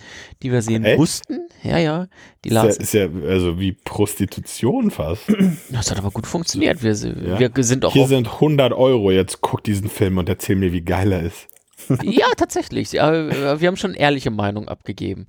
[0.44, 1.00] die wir sehen Echt?
[1.00, 1.49] mussten.
[1.64, 2.08] Ja, ja.
[2.44, 5.24] Die ist, ja, ist ja also wie Prostitution fast.
[5.72, 6.84] Das hat aber gut funktioniert.
[6.84, 7.56] Wir, ja.
[7.56, 10.82] wir sind auch Hier sind 100 Euro, jetzt guck diesen Film und erzähl mir, wie
[10.82, 11.48] geil er ist.
[12.04, 12.94] ja, tatsächlich.
[12.94, 15.28] Wir haben schon ehrliche Meinung abgegeben.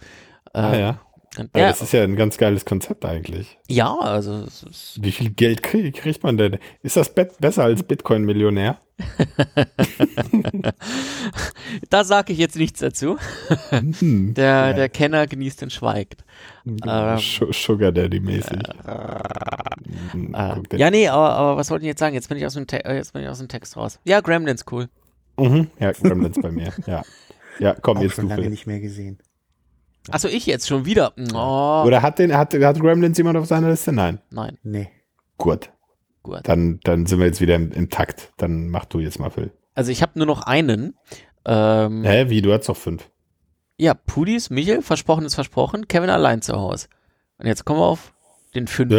[0.53, 1.01] Ah, ja.
[1.37, 1.68] Ja.
[1.68, 3.57] Das ist ja ein ganz geiles Konzept eigentlich.
[3.68, 4.47] Ja, also.
[4.97, 6.59] Wie viel Geld krieg, kriegt man denn?
[6.83, 8.81] Ist das besser als Bitcoin-Millionär?
[11.89, 13.16] da sage ich jetzt nichts dazu.
[13.70, 14.72] Hm, der, ja.
[14.72, 16.24] der Kenner genießt und schweigt.
[16.66, 18.61] Ähm, Sugar Daddy-mäßig.
[18.87, 18.93] Äh,
[20.33, 22.14] äh, ja, nee, aber, aber was wollte ich jetzt sagen?
[22.14, 24.01] Jetzt bin ich aus dem, Te jetzt bin ich aus dem Text raus.
[24.05, 24.89] Ja, Gremlins, cool.
[25.39, 25.68] Mhm.
[25.78, 27.03] Ja, Gremlins bei mir, ja.
[27.61, 29.18] Ja, komm, Auch jetzt schon lange nicht mehr gesehen.
[30.11, 31.12] Achso, ich jetzt schon wieder.
[31.34, 31.82] Oh.
[31.86, 33.92] Oder hat, den, hat, hat Gremlins jemand auf seiner Liste?
[33.92, 34.20] Nein.
[34.30, 34.59] Nein.
[34.62, 34.90] Nee.
[35.36, 35.70] Gut.
[36.22, 36.40] Gut.
[36.44, 38.32] Dann, dann sind wir jetzt wieder im, im Takt.
[38.36, 39.53] Dann mach du jetzt mal, Phil.
[39.74, 40.94] Also ich habe nur noch einen.
[41.44, 42.42] Ähm, Hä, wie?
[42.42, 43.09] Du hast doch fünf.
[43.78, 46.88] Ja, Pudis, Michel, versprochen ist versprochen, Kevin allein zu Hause.
[47.38, 48.12] Und jetzt kommen wir auf
[48.55, 48.98] den fünften.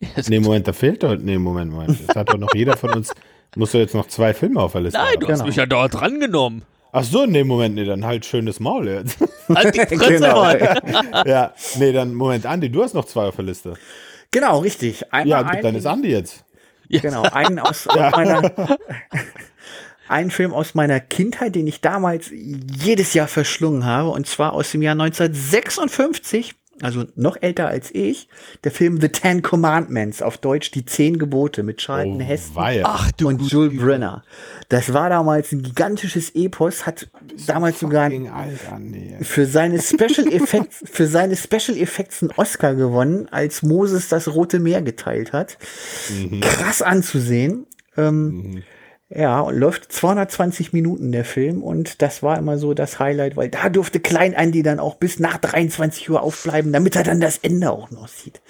[0.00, 0.14] Ja?
[0.28, 1.16] nee, Moment, da fehlt doch.
[1.18, 1.98] Nee, Moment, Moment.
[2.08, 3.12] Das hat doch noch jeder von uns.
[3.56, 5.20] Musst du jetzt noch zwei Filme auf der Liste Nein, haben.
[5.20, 5.46] du hast genau.
[5.48, 6.62] mich ja dort drangenommen.
[6.92, 9.18] Ach so, nee, Moment, nee, dann halt schönes Maul jetzt.
[9.48, 10.48] Halt die Fresse, genau.
[11.26, 13.74] ja, nee, dann, Moment, Andi, du hast noch zwei auf der Liste.
[14.30, 15.12] Genau, richtig.
[15.12, 16.44] Einmal ja, gut, dann ist Andi jetzt.
[16.88, 18.10] Genau, einen aus, ja.
[18.10, 18.78] meiner,
[20.08, 24.70] einen Film aus meiner Kindheit, den ich damals jedes Jahr verschlungen habe, und zwar aus
[24.72, 26.54] dem Jahr 1956.
[26.82, 28.28] also noch älter als ich,
[28.64, 32.82] der Film The Ten Commandments, auf Deutsch Die Zehn Gebote mit Charlton Oh, Heston weia.
[32.86, 34.24] Ach du und Jules Brenner.
[34.68, 37.10] Das war damals ein gigantisches Epos, hat
[37.46, 38.10] damals sogar
[39.22, 44.58] für seine Special Effects, für seine Special Effects einen Oscar gewonnen, als Moses das Rote
[44.58, 45.58] Meer geteilt hat.
[46.40, 47.66] Krass anzusehen.
[47.96, 48.62] Ähm,
[49.12, 53.48] Ja, und läuft 220 Minuten der Film und das war immer so das Highlight, weil
[53.48, 57.38] da durfte Klein Andy dann auch bis nach 23 Uhr aufbleiben, damit er dann das
[57.38, 58.40] Ende auch noch sieht.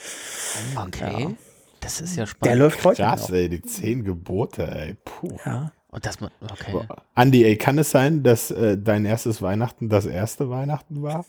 [0.77, 1.35] Okay.
[1.81, 2.59] Das ist ja Der spannend.
[2.59, 3.35] läuft heute Krass, noch.
[3.37, 4.97] ey, die zehn Gebote, ey.
[5.03, 5.35] Puh.
[5.47, 5.73] Ja.
[5.89, 6.87] Und das man, okay.
[7.15, 11.25] Andi, ey, kann es sein, dass äh, dein erstes Weihnachten das erste Weihnachten war?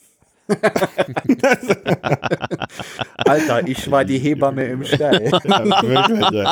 [3.26, 5.32] Alter, ich war die Hebamme im Stall.
[5.46, 6.46] Ja, wirklich, ey.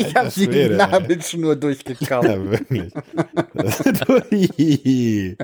[0.00, 0.68] Ich habe die.
[0.74, 2.24] Nabelschnur durchgekaut.
[2.24, 2.92] Ja, wirklich.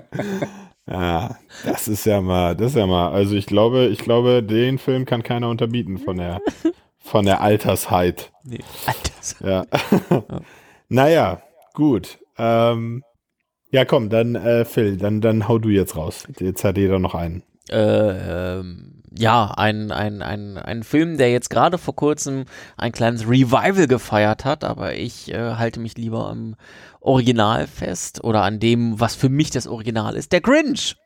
[0.87, 4.79] ja, das ist ja mal, das ist ja mal, also ich glaube, ich glaube, den
[4.79, 6.41] Film kann keiner unterbieten von der,
[6.99, 8.33] von der Altersheit.
[8.45, 8.61] Nee.
[9.17, 9.65] Das, Ja.
[10.89, 11.43] naja,
[11.75, 12.19] gut.
[12.39, 13.03] Ähm,
[13.71, 16.27] ja, komm, dann, äh, Phil, dann, dann hau du jetzt raus.
[16.39, 17.43] Jetzt hat jeder noch einen.
[17.69, 22.45] Äh, ähm, ja, ein, ein, ein, ein Film, der jetzt gerade vor kurzem
[22.77, 26.57] ein kleines Revival gefeiert hat, aber ich äh, halte mich lieber am
[27.01, 30.33] Original fest oder an dem, was für mich das Original ist.
[30.33, 30.97] Der Grinch.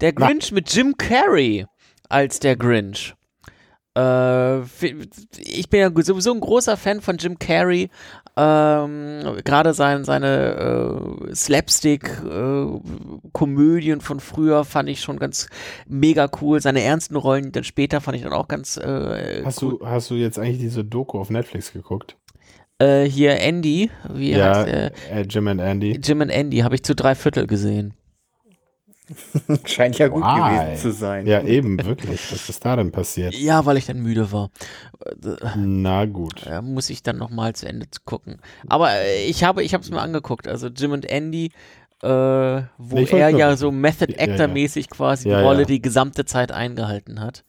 [0.00, 0.26] Der Na.
[0.26, 1.66] Grinch mit Jim Carrey
[2.08, 3.14] als der Grinch.
[3.96, 4.60] Äh,
[5.38, 7.88] ich bin ja sowieso ein großer Fan von Jim Carrey.
[8.38, 10.98] Ähm, Gerade sein, seine
[11.30, 15.48] äh, Slapstick-Komödien von früher fand ich schon ganz
[15.88, 16.60] mega cool.
[16.60, 19.78] Seine ernsten Rollen dann später fand ich dann auch ganz äh, Hast cool.
[19.78, 22.16] du, hast du jetzt eigentlich diese Doku auf Netflix geguckt?
[22.78, 24.92] Äh, hier Andy, wie ja, heißt er?
[25.10, 25.98] äh, Jim and Andy.
[26.04, 27.94] Jim und Andy habe ich zu drei Viertel gesehen.
[29.64, 30.66] Scheint ja gut Why?
[30.66, 31.26] gewesen zu sein.
[31.26, 32.32] Ja, eben, wirklich.
[32.32, 33.34] Was ist da denn passiert?
[33.34, 34.50] Ja, weil ich dann müde war.
[35.56, 36.44] Na gut.
[36.44, 38.40] Ja, muss ich dann nochmal zu Ende gucken.
[38.68, 40.48] Aber äh, ich habe ich es mir angeguckt.
[40.48, 41.52] Also Jim und Andy,
[42.02, 44.32] äh, wo Nee, ich er ja so Method Ja, ja.
[44.32, 45.66] Actor-mäßig quasi Ja, die Rolle ja.
[45.66, 47.44] die gesamte Zeit eingehalten hat.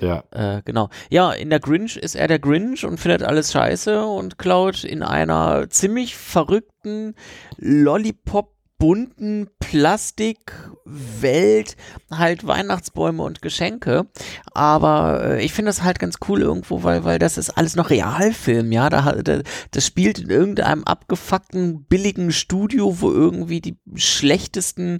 [0.00, 0.24] Ja.
[0.32, 0.88] Äh, genau.
[1.10, 5.02] Ja, in der Grinch ist er der Grinch und findet alles scheiße und klaut in
[5.02, 7.14] einer ziemlich verrückten
[7.58, 8.51] Lollipop
[8.82, 11.76] bunten Plastikwelt
[12.10, 14.08] halt Weihnachtsbäume und Geschenke.
[14.54, 17.90] Aber äh, ich finde das halt ganz cool irgendwo, weil, weil das ist alles noch
[17.90, 18.90] Realfilm, ja.
[18.90, 24.98] Da, da, das spielt in irgendeinem abgefuckten, billigen Studio, wo irgendwie die schlechtesten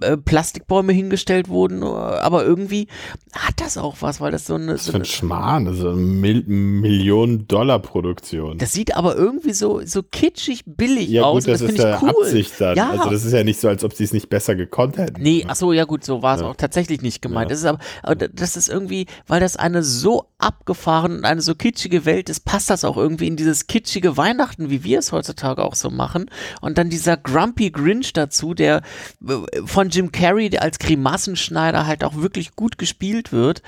[0.00, 1.82] äh, Plastikbäume hingestellt wurden.
[1.82, 2.86] Aber irgendwie
[3.32, 4.78] hat das auch was, weil das so eine.
[4.78, 5.64] So für eine ein Schmarrn.
[5.64, 8.58] Das ist eine Mil Millionen-Dollar-Produktion.
[8.58, 11.44] das sieht aber irgendwie so, so kitschig billig Ja, aus.
[11.44, 12.10] gut, das, und ist ich cool.
[12.10, 12.76] Absicht dann.
[12.76, 12.90] Ja.
[12.90, 15.22] Also, das ist ja nicht so, als ob sie es nicht besser gekonnt hätten.
[15.22, 16.48] Nee, ach so, ja gut, so war es Ja.
[16.48, 17.50] auch tatsächlich nicht gemeint.
[17.50, 17.54] Ja.
[17.54, 21.54] Das ist aber, aber das ist irgendwie, weil das eine so abgefahren und eine so
[21.54, 25.62] kitschige Welt ist, passt das auch irgendwie in dieses kitschige Weihnachten, wie wir es heutzutage
[25.64, 26.30] auch so machen.
[26.60, 28.82] Und dann dieser Grumpy Grinch dazu, der
[29.26, 33.62] äh, von Jim Carrey der als Grimassenschneider halt auch wirklich gut gespielt wird.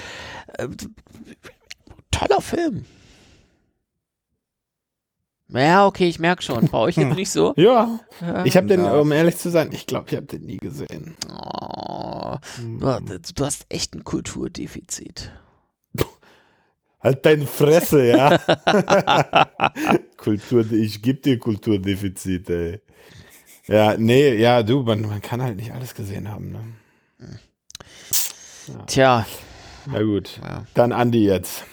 [0.59, 0.69] Äh,
[2.11, 2.85] toller Film.
[5.49, 6.67] Ja, okay, ich merke schon.
[6.69, 7.55] Bei euch jetzt nicht so.
[7.57, 8.45] Ja, Ja.
[8.45, 8.99] ich habe den, Ja.
[8.99, 11.17] um ehrlich zu sein, ich glaube, ich habe den nie gesehen.
[11.31, 15.31] Oh, du, du hast echt ein Kulturdefizit.
[17.01, 18.39] Halt deine Fresse, ja.
[20.17, 22.81] Kultur, ich gebe dir Kulturdefizit, ey.
[23.69, 27.39] Ja, nee, ja, du, man, man kann halt nicht alles gesehen haben, ne?
[28.87, 29.27] Tja,
[29.87, 30.41] Na gut.
[30.43, 30.65] Ja.
[30.75, 31.65] Dann Andi jetzt.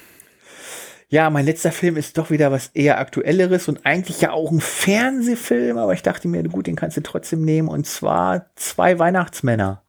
[1.13, 4.59] Ja, mein letzter Film ist doch wieder was eher aktuelleres und eigentlich ja auch ein
[4.59, 9.83] Fernsehfilm, aber ich dachte mir, gut, den kannst du trotzdem nehmen und zwar zwei Weihnachtsmänner.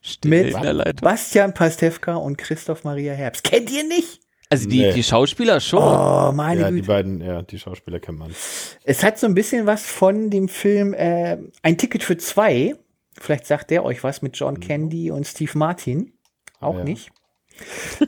[0.00, 1.00] steht Mit in der Leitung.
[1.04, 3.42] Bastian Pastewka und Christoph Maria Herbst.
[3.42, 4.20] Kennt ihr nicht?
[4.48, 4.92] Also die, Nee.
[4.92, 5.82] die Schauspieler schon.
[5.82, 6.86] Oh, meine Ja, die Güte.
[6.86, 8.32] beiden, ja, die Schauspieler kennt man.
[8.84, 12.76] Es hat so ein bisschen was von dem Film äh, Ein Ticket für zwei.
[13.20, 16.12] Vielleicht sagt der euch was mit John Candy und Steve Martin.
[16.60, 16.78] Auch Mhm.
[16.78, 16.84] Ja.
[16.84, 17.10] nicht.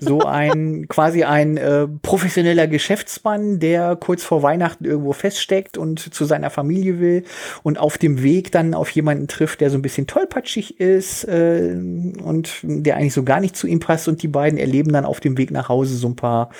[0.01, 6.25] So ein quasi ein äh, professioneller Geschäftsmann, der kurz vor Weihnachten irgendwo feststeckt und zu
[6.25, 7.25] seiner Familie will
[7.63, 11.77] und auf dem Weg dann auf jemanden trifft, der so ein bisschen tollpatschig ist äh,
[12.23, 14.09] und der eigentlich so gar nicht zu ihm passt.
[14.09, 16.51] Und die beiden erleben dann auf dem Weg nach Hause so ein paar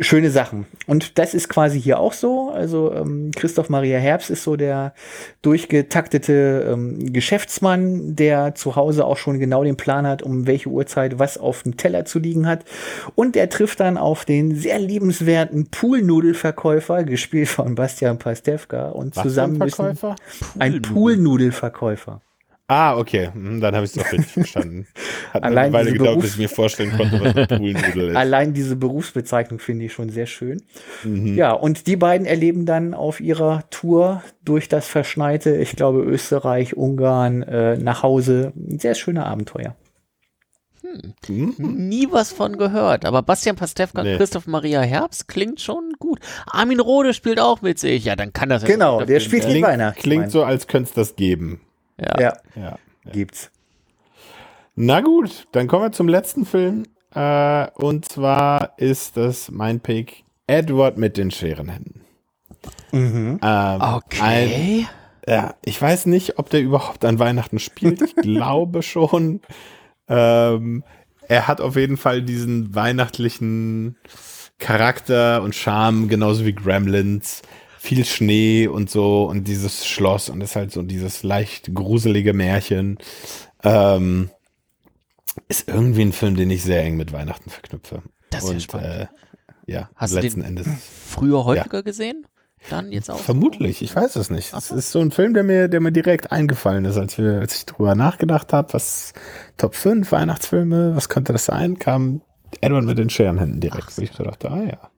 [0.00, 0.66] schöne Sachen.
[0.86, 2.50] Und das ist quasi hier auch so.
[2.50, 4.94] Also ähm, Christoph Maria Herbst ist so der
[5.42, 11.18] durchgetaktete ähm, Geschäftsmann, der zu Hause auch schon genau den Plan hat, um welche Uhrzeit
[11.18, 12.64] was auf dem Teller zu liegen hat.
[13.14, 18.88] Und der trifft dann auf den sehr liebenswerten Poolnudelverkäufer, gespielt von Bastian Pastewka.
[18.88, 19.98] Und Was zusammen müssen
[20.58, 22.22] ein Poolnudelverkäufer.
[22.70, 23.30] Ah, okay.
[23.32, 24.86] Hm, Dann habe ich es doch richtig verstanden.
[25.32, 28.16] Hat Allein eine Weile diese gedauert, bis ich mir vorstellen konnte, was ein Poolnudel ist.
[28.16, 30.62] Allein diese Berufsbezeichnung finde ich schon sehr schön.
[31.02, 31.34] Mhm.
[31.36, 36.76] Ja, und die beiden erleben dann auf ihrer Tour durch das verschneite, ich glaube, Österreich,
[36.76, 38.52] Ungarn, äh, nach Hause.
[38.56, 39.74] Ein sehr schöner Abenteuer.
[41.28, 41.54] Mhm.
[41.58, 43.04] Nie was von gehört.
[43.04, 44.16] Aber Bastian Pastewka und Nee.
[44.16, 46.20] Christoph Maria Herbst klingt schon gut.
[46.46, 48.04] Armin Rode spielt auch mit sich.
[48.04, 50.02] Ja, dann kann das ja Genau, der spielt Klingt, Weihnachtsmann.
[50.02, 51.60] klingt so, als könnte es das geben.
[52.00, 52.20] Ja.
[52.20, 52.76] Ja, Ja.
[53.12, 53.50] gibt's.
[54.76, 56.84] Na gut, dann kommen wir zum letzten Film.
[57.14, 62.02] Äh, und zwar ist das mein Pick Edward mit den Scherenhänden.
[62.92, 63.38] Mhm.
[63.40, 64.86] Ähm, Ein, Okay.
[65.26, 68.00] ja, ich weiß nicht, ob der überhaupt an Weihnachten spielt.
[68.02, 69.40] Ich glaube schon.
[70.08, 70.82] Ähm,
[71.28, 73.96] er hat auf jeden Fall diesen weihnachtlichen
[74.58, 77.42] Charakter und Charme, genauso wie Gremlins.
[77.82, 82.98] Viel Schnee und so und dieses Schloss und ist halt so dieses leicht gruselige Märchen.
[83.62, 84.30] Ähm,
[85.48, 88.02] ist irgendwie ein Film, den ich sehr eng mit Weihnachten verknüpfe.
[88.28, 88.88] Das ist ja und, spannend.
[88.88, 89.06] Äh,
[89.66, 90.66] ja, Hast du letzten den Endes.
[91.06, 92.26] Früher häufiger gesehen?
[92.68, 93.18] Dann jetzt auch?
[93.18, 94.52] Vermutlich, ich weiß es nicht.
[94.52, 97.56] Es ist so ein Film, der mir, der mir direkt eingefallen ist, als, wir, als
[97.56, 99.14] ich drüber nachgedacht habe, was
[99.56, 102.20] Top 5 Weihnachtsfilme, was könnte das sein, kam
[102.60, 103.96] Edward mit den Scherenhänden direkt.
[103.98, 104.90] ich so dachte, ah ja.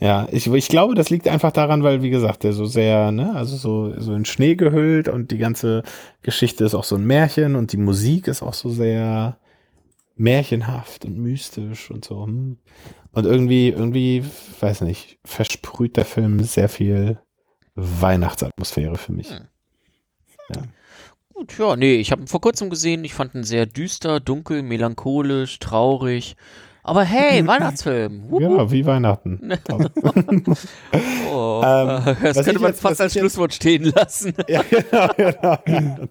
[0.00, 3.34] Ja, ich, ich glaube, das liegt einfach daran, weil, wie gesagt, der so sehr, ne,
[3.34, 5.82] also so, so in Schnee gehüllt und die ganze
[6.22, 9.38] Geschichte ist auch so ein Märchen und die Musik ist auch so sehr
[10.16, 12.26] märchenhaft und mystisch und so.
[12.26, 12.58] hm.
[13.12, 14.24] Und irgendwie, irgendwie,
[14.60, 17.18] weiß nicht, versprüht der Film sehr viel
[17.74, 19.30] Weihnachtsatmosphäre für mich.
[19.30, 19.48] Hm.
[21.34, 23.04] Gut, ja, nee, ich habe ihn vor kurzem gesehen.
[23.04, 26.36] Ich fand ihn sehr düster, dunkel, melancholisch, traurig.
[26.84, 28.30] Aber hey, Weihnachtsfilm.
[28.30, 29.40] Wupp, Genau, wie Weihnachten.
[31.32, 34.34] Oh, Ähm, das könnte man jetzt- fast als Schlusswort stehen lassen.
[34.48, 36.06] ja, genau, genau, genau.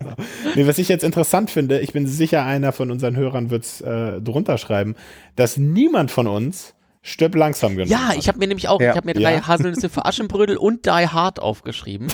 [0.55, 3.81] Nee, was ich jetzt interessant finde, ich bin sicher, einer von unseren Hörern wird es
[3.81, 4.95] äh, drunter schreiben,
[5.35, 8.17] dass niemand von uns Stirb langsam genommen Ja, hat.
[8.17, 8.91] ich habe mir nämlich auch, Ja.
[8.91, 9.47] ich habe mir drei Ja.
[9.47, 12.07] Haselnüsse für Aschenbrödel und Die Hard aufgeschrieben.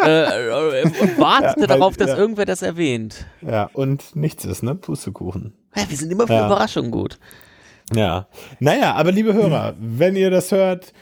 [0.00, 2.16] äh, äh, und wartete Ja, weil- darauf, dass ja.
[2.16, 3.26] irgendwer das erwähnt.
[3.42, 4.74] Ja, und nichts ist, ne?
[4.74, 5.52] Pustekuchen.
[5.76, 6.46] Ja, wir sind immer für Ja.
[6.46, 7.18] Überraschungen gut.
[7.94, 8.26] Ja.
[8.60, 10.92] Naja, aber liebe Hörer, wenn ihr das hört,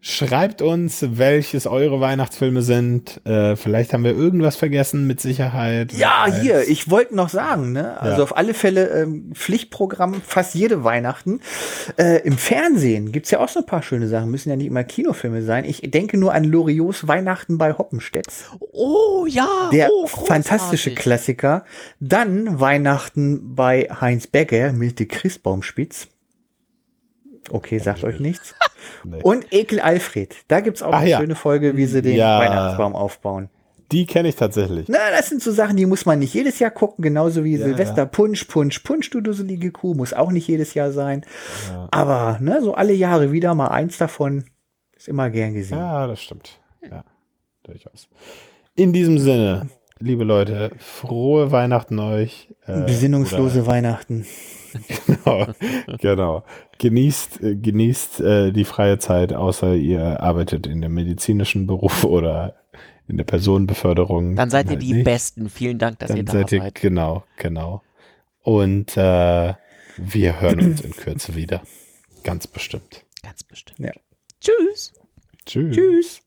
[0.00, 3.20] schreibt uns, welches eure Weihnachtsfilme sind.
[3.26, 5.92] Äh, vielleicht haben wir irgendwas vergessen, mit Sicherheit.
[5.92, 8.00] Ja, Wer hier, ich wollte noch sagen, ne?
[8.00, 8.22] Also Ja.
[8.22, 11.40] auf alle Fälle ähm, Pflichtprogramm fast jede Weihnachten.
[11.98, 14.84] Äh, Im Fernsehen gibt's ja auch so ein paar schöne Sachen, müssen ja nicht immer
[14.84, 15.64] Kinofilme sein.
[15.64, 18.28] Ich denke nur an Loriots Weihnachten bei Hoppenstedt.
[18.60, 21.64] Oh ja, Der oh, fantastische Klassiker.
[21.98, 26.06] Dann Weihnachten bei Heinz Becker mit die Christbaumspitz.
[27.50, 28.54] Okay, sagt euch nichts.
[29.04, 29.20] Nee.
[29.22, 30.34] Und Ekel Alfred.
[30.48, 31.18] Da gibt's auch Ach eine ja.
[31.18, 32.38] schöne Folge, wie sie den Ja.
[32.38, 33.48] Weihnachtsbaum aufbauen.
[33.92, 34.86] Die kenne ich tatsächlich.
[34.88, 37.64] Na, das sind so Sachen, die muss man nicht jedes Jahr gucken, genauso wie Ja,
[37.64, 38.04] Silvester ja.
[38.06, 41.24] Punsch, Punsch, Punsch, du dusselige Kuh, muss auch nicht jedes Jahr sein.
[41.70, 41.88] Ja.
[41.90, 44.44] Aber, ne, so alle Jahre wieder mal eins davon
[44.96, 45.78] ist immer gern gesehen.
[45.78, 46.58] Ja, das stimmt.
[46.88, 47.04] Ja,
[47.64, 48.08] durchaus.
[48.74, 49.68] In diesem Sinne,
[49.98, 52.54] liebe Leute, frohe Weihnachten euch.
[52.66, 54.26] Äh, Besinnungslose Weihnachten.
[55.06, 55.46] Genau,
[56.00, 56.44] genau.
[56.78, 62.56] Genießt, äh, genießt äh, die freie Zeit, außer ihr arbeitet in dem medizinischen Beruf oder
[63.08, 64.36] in der Personenbeförderung.
[64.36, 65.04] Dann seid ihr Halt die nicht.
[65.04, 65.48] Besten.
[65.48, 66.74] Vielen Dank, dass ihr Dann da seid ihr, seid.
[66.74, 67.82] genau, genau.
[68.42, 69.54] Und äh,
[69.96, 71.62] wir hören uns in Kürze wieder.
[72.22, 73.04] Ganz bestimmt.
[73.22, 73.78] Ganz bestimmt.
[73.78, 73.92] Ja.
[74.40, 74.92] Tschüss.
[75.44, 75.74] Tschüss.
[75.74, 76.20] Tschüss.